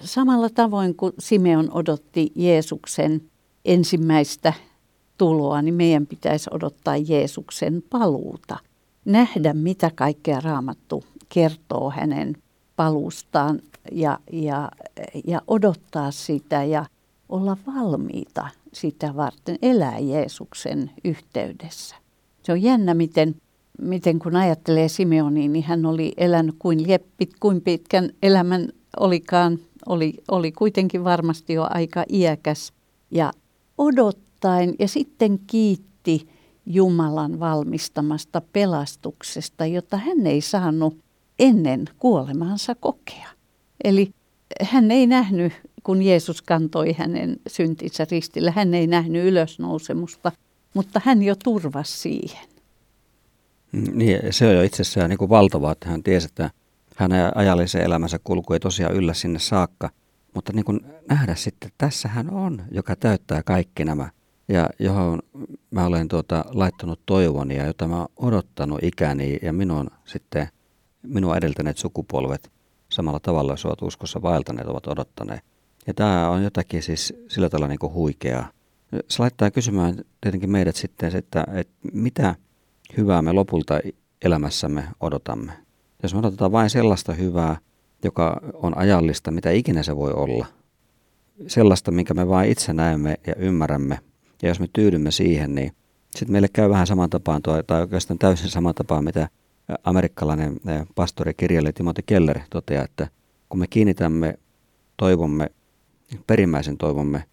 samalla 0.00 0.50
tavoin 0.50 0.94
kuin 0.94 1.12
Simeon 1.18 1.70
odotti 1.72 2.32
Jeesuksen 2.34 3.22
ensimmäistä 3.64 4.52
tuloa, 5.18 5.62
niin 5.62 5.74
meidän 5.74 6.06
pitäisi 6.06 6.50
odottaa 6.52 6.96
Jeesuksen 6.96 7.82
paluuta. 7.90 8.58
Nähdä, 9.04 9.52
mitä 9.52 9.90
kaikkea 9.94 10.40
Raamattu 10.40 11.04
kertoo 11.28 11.90
hänen 11.90 12.36
palustaan 12.76 13.60
ja, 13.92 14.18
ja, 14.32 14.70
ja 15.26 15.42
odottaa 15.46 16.10
sitä 16.10 16.64
ja 16.64 16.84
olla 17.28 17.56
valmiita 17.66 18.48
sitä 18.72 19.16
varten, 19.16 19.58
elää 19.62 19.98
Jeesuksen 19.98 20.90
yhteydessä. 21.04 21.96
Se 22.42 22.52
on 22.52 22.62
jännä, 22.62 22.94
miten, 22.94 23.34
miten 23.82 24.18
kun 24.18 24.36
ajattelee 24.36 24.88
Simeoniin, 24.88 25.52
niin 25.52 25.64
hän 25.64 25.86
oli 25.86 26.12
elänyt 26.16 26.54
kuin 26.58 26.82
lieppit, 26.82 27.30
kuin 27.40 27.60
pitkän 27.60 28.10
elämän 28.22 28.68
olikaan, 28.96 29.58
oli, 29.86 30.14
oli 30.30 30.52
kuitenkin 30.52 31.04
varmasti 31.04 31.52
jo 31.52 31.66
aika 31.70 32.04
iäkäs 32.12 32.72
ja 33.10 33.32
odottaen 34.38 34.74
ja 34.78 34.88
sitten 34.88 35.38
kiitti 35.46 36.28
Jumalan 36.66 37.40
valmistamasta 37.40 38.42
pelastuksesta, 38.52 39.66
jota 39.66 39.96
hän 39.96 40.26
ei 40.26 40.40
saanut 40.40 40.98
ennen 41.38 41.84
kuolemaansa 41.98 42.74
kokea. 42.74 43.28
Eli 43.84 44.10
hän 44.62 44.90
ei 44.90 45.06
nähnyt, 45.06 45.52
kun 45.82 46.02
Jeesus 46.02 46.42
kantoi 46.42 46.92
hänen 46.92 47.36
syntinsä 47.48 48.06
ristillä, 48.10 48.50
hän 48.50 48.74
ei 48.74 48.86
nähnyt 48.86 49.24
ylösnousemusta, 49.24 50.32
mutta 50.74 51.00
hän 51.04 51.22
jo 51.22 51.34
turvasi 51.44 51.98
siihen. 51.98 52.48
Niin, 53.72 54.18
se 54.30 54.46
on 54.46 54.54
jo 54.54 54.62
itsessään 54.62 55.10
niin 55.10 55.18
kuin 55.18 55.28
valtavaa, 55.28 55.72
että 55.72 55.88
hän 55.88 56.02
tiesi, 56.02 56.26
että 56.26 56.50
hänen 56.96 57.36
ajallisen 57.36 57.82
elämänsä 57.82 58.18
kulku 58.24 58.52
ei 58.52 58.60
tosiaan 58.60 58.94
yllä 58.94 59.14
sinne 59.14 59.38
saakka. 59.38 59.90
Mutta 60.34 60.52
niin 60.52 60.64
kuin 60.64 60.80
nähdä 61.08 61.34
sitten, 61.34 61.66
että 61.66 61.86
tässä 61.86 62.08
hän 62.08 62.30
on, 62.30 62.62
joka 62.70 62.96
täyttää 62.96 63.42
kaikki 63.42 63.84
nämä 63.84 64.10
ja 64.48 64.68
johon 64.78 65.18
mä 65.70 65.86
olen 65.86 66.08
tuota, 66.08 66.44
laittanut 66.50 67.00
toivoni 67.06 67.56
ja 67.56 67.66
jota 67.66 67.88
mä 67.88 67.98
oon 67.98 68.08
odottanut 68.16 68.78
ikäni 68.82 69.38
ja 69.42 69.52
minun 69.52 69.90
sitten 70.04 70.48
minua 71.02 71.36
edeltäneet 71.36 71.78
sukupolvet 71.78 72.50
samalla 72.88 73.20
tavalla, 73.20 73.52
jos 73.52 73.66
ovat 73.66 73.82
uskossa 73.82 74.22
vaeltaneet, 74.22 74.68
ovat 74.68 74.86
odottaneet. 74.86 75.40
Ja 75.86 75.94
tämä 75.94 76.30
on 76.30 76.42
jotakin 76.42 76.82
siis 76.82 77.14
sillä 77.28 77.48
tavalla 77.48 77.68
niin 77.68 77.92
huikeaa. 77.92 78.48
Se 79.08 79.22
laittaa 79.22 79.50
kysymään 79.50 80.04
tietenkin 80.20 80.50
meidät 80.50 80.76
sitten, 80.76 81.16
että, 81.16 81.46
että 81.54 81.74
mitä 81.92 82.34
hyvää 82.96 83.22
me 83.22 83.32
lopulta 83.32 83.80
elämässämme 84.22 84.84
odotamme. 85.00 85.52
Jos 86.02 86.14
me 86.14 86.18
odotetaan 86.18 86.52
vain 86.52 86.70
sellaista 86.70 87.12
hyvää, 87.12 87.56
joka 88.04 88.40
on 88.54 88.78
ajallista, 88.78 89.30
mitä 89.30 89.50
ikinä 89.50 89.82
se 89.82 89.96
voi 89.96 90.12
olla, 90.12 90.46
sellaista, 91.46 91.90
minkä 91.90 92.14
me 92.14 92.28
vain 92.28 92.50
itse 92.50 92.72
näemme 92.72 93.14
ja 93.26 93.34
ymmärrämme, 93.34 93.98
ja 94.42 94.48
jos 94.48 94.60
me 94.60 94.66
tyydymme 94.72 95.10
siihen, 95.10 95.54
niin 95.54 95.72
sitten 96.10 96.32
meille 96.32 96.48
käy 96.48 96.70
vähän 96.70 96.86
saman 96.86 97.10
tapaan, 97.10 97.42
tai 97.42 97.80
oikeastaan 97.80 98.18
täysin 98.18 98.50
saman 98.50 98.74
tapaan, 98.74 99.04
mitä 99.04 99.28
amerikkalainen 99.84 100.60
pastori 100.94 101.34
kirjailija 101.34 101.72
Timothy 101.72 102.02
Keller 102.06 102.38
toteaa, 102.50 102.84
että 102.84 103.08
kun 103.48 103.60
me 103.60 103.66
kiinnitämme 103.66 104.38
toivomme, 104.96 105.50
perimmäisen 106.26 106.78
toivomme 106.78 107.24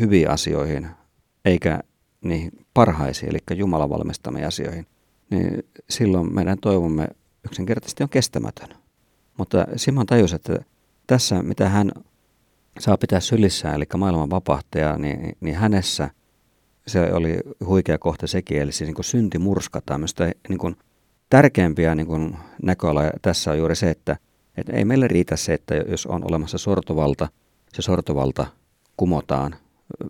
hyviin 0.00 0.30
asioihin, 0.30 0.86
eikä 1.44 1.80
niihin 2.24 2.66
parhaisiin, 2.74 3.30
eli 3.30 3.58
Jumalan 3.58 3.90
valmistamiin 3.90 4.46
asioihin, 4.46 4.86
niin 5.30 5.62
silloin 5.90 6.34
meidän 6.34 6.58
toivomme 6.58 7.08
yksinkertaisesti 7.44 8.02
on 8.02 8.08
kestämätön. 8.08 8.68
Mutta 9.38 9.66
Simon 9.76 10.06
tajusi, 10.06 10.36
että 10.36 10.64
tässä, 11.06 11.42
mitä 11.42 11.68
hän 11.68 11.92
saa 12.80 12.96
pitää 12.96 13.20
sylissään, 13.20 13.74
eli 13.74 13.84
maailman 13.96 14.30
vapahtaja, 14.30 14.98
niin, 14.98 15.36
niin 15.40 15.56
hänessä 15.56 16.10
se 16.86 17.12
oli 17.12 17.38
huikea 17.66 17.98
kohta 17.98 18.26
sekin, 18.26 18.62
eli 18.62 18.72
siis 18.72 18.88
niin 18.88 18.94
kuin 18.94 19.04
synti 19.04 19.38
murskataan. 19.38 20.00
Minusta 20.00 20.24
niin 20.48 20.58
kuin 20.58 20.76
tärkeimpiä 21.30 21.94
niin 21.94 22.06
kuin 22.06 22.36
näköaloja 22.62 23.10
tässä 23.22 23.50
on 23.50 23.58
juuri 23.58 23.76
se, 23.76 23.90
että, 23.90 24.16
että 24.56 24.72
ei 24.72 24.84
meille 24.84 25.08
riitä 25.08 25.36
se, 25.36 25.54
että 25.54 25.74
jos 25.74 26.06
on 26.06 26.24
olemassa 26.30 26.58
sortovalta, 26.58 27.28
se 27.72 27.82
sortovalta 27.82 28.46
kumotaan 28.96 29.54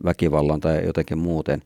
väkivallan 0.04 0.60
tai 0.60 0.84
jotenkin 0.86 1.18
muuten. 1.18 1.62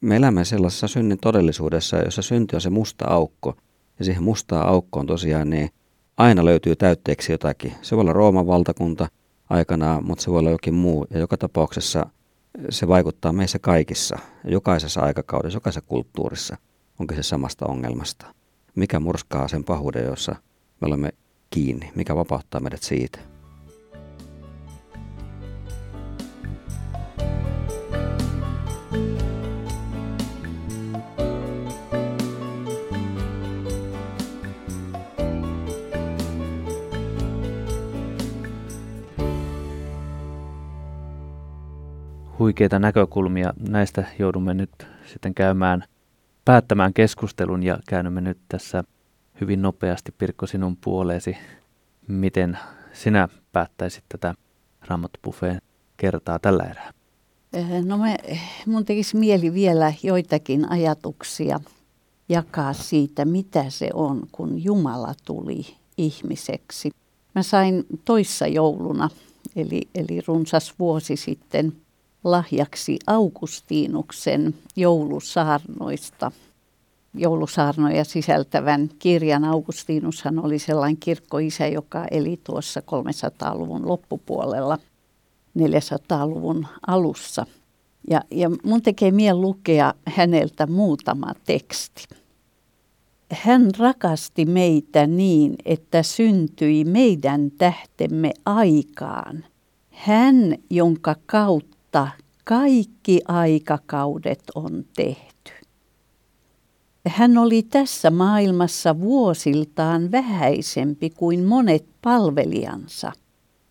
Me 0.00 0.16
elämme 0.16 0.44
sellaisessa 0.44 0.88
synnin 0.88 1.18
todellisuudessa, 1.18 1.96
jossa 1.96 2.22
synti 2.22 2.56
on 2.56 2.60
se 2.60 2.70
musta 2.70 3.04
aukko. 3.08 3.54
Ja 3.98 4.04
siihen 4.04 4.22
mustaan 4.22 4.66
aukkoon 4.66 5.06
tosiaan 5.06 5.50
niin 5.50 5.70
aina 6.16 6.44
löytyy 6.44 6.76
täytteeksi 6.76 7.32
jotakin. 7.32 7.72
Se 7.82 7.96
voi 7.96 8.00
olla 8.00 8.12
Rooman 8.12 8.46
valtakunta 8.46 9.08
aikanaan, 9.50 10.04
mutta 10.04 10.24
se 10.24 10.30
voi 10.30 10.38
olla 10.38 10.50
jokin 10.50 10.74
muu. 10.74 11.06
Ja 11.10 11.18
joka 11.18 11.36
tapauksessa 11.36 12.06
se 12.70 12.88
vaikuttaa 12.88 13.32
meissä 13.32 13.58
kaikissa, 13.58 14.18
jokaisessa 14.44 15.00
aikakaudessa, 15.00 15.56
jokaisessa 15.56 15.88
kulttuurissa, 15.88 16.56
onko 16.98 17.14
se 17.14 17.22
samasta 17.22 17.66
ongelmasta. 17.66 18.26
Mikä 18.74 19.00
murskaa 19.00 19.48
sen 19.48 19.64
pahuuden, 19.64 20.04
jossa 20.04 20.32
me 20.80 20.86
olemme 20.86 21.10
kiinni? 21.50 21.92
Mikä 21.94 22.16
vapauttaa 22.16 22.60
meidät 22.60 22.82
siitä? 22.82 23.18
Huikeita 42.38 42.78
näkökulmia. 42.78 43.54
Näistä 43.68 44.04
joudumme 44.18 44.54
nyt 44.54 44.86
sitten 45.06 45.34
käymään 45.34 45.84
päättämään 46.44 46.94
keskustelun 46.94 47.62
ja 47.62 47.78
käännymme 47.88 48.20
nyt 48.20 48.38
tässä 48.48 48.84
hyvin 49.40 49.62
nopeasti 49.62 50.12
Pirkko 50.12 50.46
sinun 50.46 50.76
puoleesi. 50.76 51.36
Miten 52.08 52.58
sinä 52.92 53.28
päättäisit 53.52 54.04
tätä 54.08 54.34
Raamattobuffeen 54.86 55.60
kertaa 55.96 56.38
tällä 56.38 56.64
erää? 56.64 56.92
Eh, 57.52 57.84
no 57.84 57.98
me, 57.98 58.16
mun 58.66 58.84
tekisi 58.84 59.16
mieli 59.16 59.54
vielä 59.54 59.92
joitakin 60.02 60.70
ajatuksia 60.70 61.60
jakaa 62.28 62.72
siitä, 62.72 63.24
mitä 63.24 63.70
se 63.70 63.90
on, 63.94 64.22
kun 64.32 64.64
Jumala 64.64 65.14
tuli 65.26 65.66
ihmiseksi. 65.96 66.90
Mä 67.34 67.42
sain 67.42 67.86
toissa 68.04 68.46
jouluna, 68.46 69.08
eli, 69.56 69.88
eli 69.94 70.20
runsas 70.26 70.74
vuosi 70.78 71.16
sitten, 71.16 71.72
lahjaksi 72.24 72.98
Augustinuksen 73.06 74.54
joulusaarnoista. 74.76 76.32
Joulusaarnoja 77.14 78.04
sisältävän 78.04 78.90
kirjan 78.98 79.44
Augustinushan 79.44 80.44
oli 80.44 80.58
sellainen 80.58 80.96
kirkkoisä, 80.96 81.66
joka 81.66 82.04
eli 82.10 82.40
tuossa 82.44 82.80
300-luvun 82.80 83.88
loppupuolella, 83.88 84.78
400-luvun 85.58 86.66
alussa. 86.86 87.46
Ja, 88.10 88.20
ja 88.30 88.50
mun 88.62 88.82
tekee 88.82 89.10
mieli 89.10 89.38
lukea 89.38 89.94
häneltä 90.06 90.66
muutama 90.66 91.32
teksti. 91.46 92.04
Hän 93.32 93.70
rakasti 93.78 94.44
meitä 94.44 95.06
niin, 95.06 95.56
että 95.64 96.02
syntyi 96.02 96.84
meidän 96.84 97.50
tähtemme 97.50 98.32
aikaan. 98.46 99.44
Hän, 99.90 100.56
jonka 100.70 101.16
kautta 101.26 101.77
mutta 101.88 102.08
kaikki 102.44 103.20
aikakaudet 103.28 104.42
on 104.54 104.84
tehty. 104.96 105.52
Hän 107.06 107.38
oli 107.38 107.62
tässä 107.62 108.10
maailmassa 108.10 109.00
vuosiltaan 109.00 110.10
vähäisempi 110.12 111.10
kuin 111.10 111.44
monet 111.44 111.86
palvelijansa. 112.02 113.12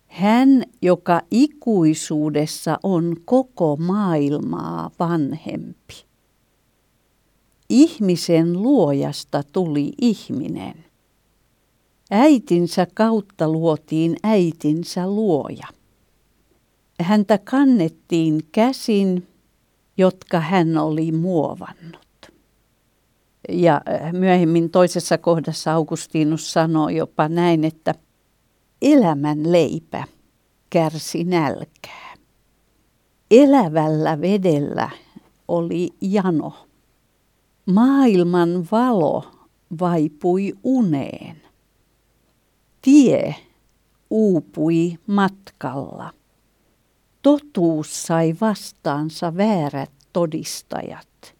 Hän, 0.06 0.64
joka 0.82 1.20
ikuisuudessa 1.30 2.78
on 2.82 3.16
koko 3.24 3.76
maailmaa 3.76 4.90
vanhempi. 4.98 5.94
Ihmisen 7.68 8.62
luojasta 8.62 9.42
tuli 9.52 9.92
ihminen. 10.00 10.84
Äitinsä 12.10 12.86
kautta 12.94 13.48
luotiin 13.48 14.16
äitinsä 14.22 15.06
luoja. 15.06 15.77
Häntä 17.02 17.38
kannettiin 17.38 18.40
käsin, 18.52 19.28
jotka 19.96 20.40
hän 20.40 20.78
oli 20.78 21.12
muovannut. 21.12 22.08
Ja 23.48 23.80
äh, 23.88 24.12
myöhemmin 24.12 24.70
toisessa 24.70 25.18
kohdassa 25.18 25.72
Augustinus 25.72 26.52
sanoi 26.52 26.96
jopa 26.96 27.28
näin, 27.28 27.64
että 27.64 27.94
elämän 28.82 29.52
leipä 29.52 30.04
kärsi 30.70 31.24
nälkää. 31.24 32.14
Elävällä 33.30 34.20
vedellä 34.20 34.90
oli 35.48 35.90
jano. 36.00 36.66
Maailman 37.66 38.66
valo 38.72 39.24
vaipui 39.80 40.54
uneen. 40.62 41.42
Tie 42.82 43.34
uupui 44.10 44.98
matkalla 45.06 46.17
totuus 47.22 48.06
sai 48.06 48.34
vastaansa 48.40 49.36
väärät 49.36 49.90
todistajat. 50.12 51.34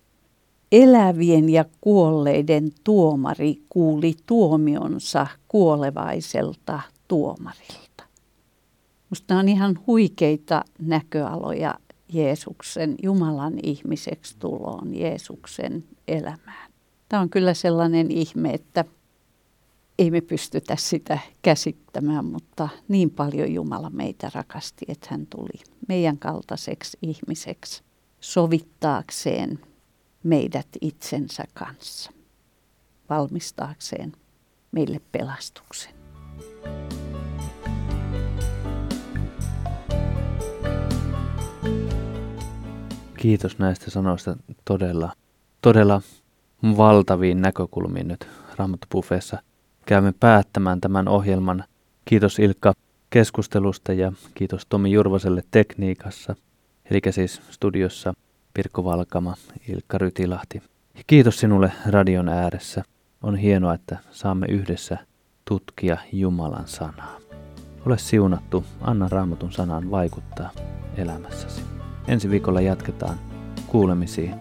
Elävien 0.72 1.48
ja 1.48 1.64
kuolleiden 1.80 2.70
tuomari 2.84 3.62
kuuli 3.68 4.14
tuomionsa 4.26 5.26
kuolevaiselta 5.48 6.80
tuomarilta. 7.08 8.04
Minusta 9.10 9.36
on 9.36 9.48
ihan 9.48 9.78
huikeita 9.86 10.64
näköaloja 10.78 11.74
Jeesuksen, 12.12 12.94
Jumalan 13.02 13.54
ihmiseksi 13.62 14.36
tuloon, 14.38 14.94
Jeesuksen 14.94 15.84
elämään. 16.08 16.72
Tämä 17.08 17.22
on 17.22 17.30
kyllä 17.30 17.54
sellainen 17.54 18.10
ihme, 18.10 18.50
että 18.50 18.84
ei 19.98 20.10
me 20.10 20.20
pystytä 20.20 20.76
sitä 20.76 21.18
käsittämään, 21.42 22.24
mutta 22.24 22.68
niin 22.88 23.10
paljon 23.10 23.52
Jumala 23.52 23.90
meitä 23.90 24.30
rakasti, 24.34 24.84
että 24.88 25.06
hän 25.10 25.26
tuli 25.26 25.62
meidän 25.88 26.18
kaltaiseksi 26.18 26.98
ihmiseksi 27.02 27.82
sovittaakseen 28.20 29.58
meidät 30.22 30.66
itsensä 30.80 31.44
kanssa, 31.54 32.10
valmistaakseen 33.10 34.12
meille 34.72 35.00
pelastuksen. 35.12 35.94
Kiitos 43.18 43.58
näistä 43.58 43.90
sanoista 43.90 44.36
todella, 44.64 45.12
todella 45.62 46.02
valtaviin 46.76 47.40
näkökulmiin 47.40 48.08
nyt 48.08 48.28
Raamattopuffeessa 48.56 49.42
käymme 49.88 50.12
päättämään 50.20 50.80
tämän 50.80 51.08
ohjelman. 51.08 51.64
Kiitos 52.04 52.38
Ilkka 52.38 52.72
keskustelusta 53.10 53.92
ja 53.92 54.12
kiitos 54.34 54.66
Tomi 54.68 54.92
Jurvaselle 54.92 55.42
tekniikassa. 55.50 56.36
Eli 56.90 57.00
siis 57.10 57.42
studiossa 57.50 58.14
Pirkko 58.54 58.84
Valkama, 58.84 59.34
Ilkka 59.68 59.98
Rytilahti. 59.98 60.62
Kiitos 61.06 61.40
sinulle 61.40 61.72
radion 61.86 62.28
ääressä. 62.28 62.82
On 63.22 63.36
hienoa, 63.36 63.74
että 63.74 63.98
saamme 64.10 64.46
yhdessä 64.46 64.98
tutkia 65.44 65.96
Jumalan 66.12 66.68
sanaa. 66.68 67.16
Ole 67.86 67.98
siunattu, 67.98 68.64
anna 68.80 69.08
raamatun 69.10 69.52
sanaan 69.52 69.90
vaikuttaa 69.90 70.50
elämässäsi. 70.96 71.62
Ensi 72.08 72.30
viikolla 72.30 72.60
jatketaan 72.60 73.18
kuulemisiin. 73.66 74.34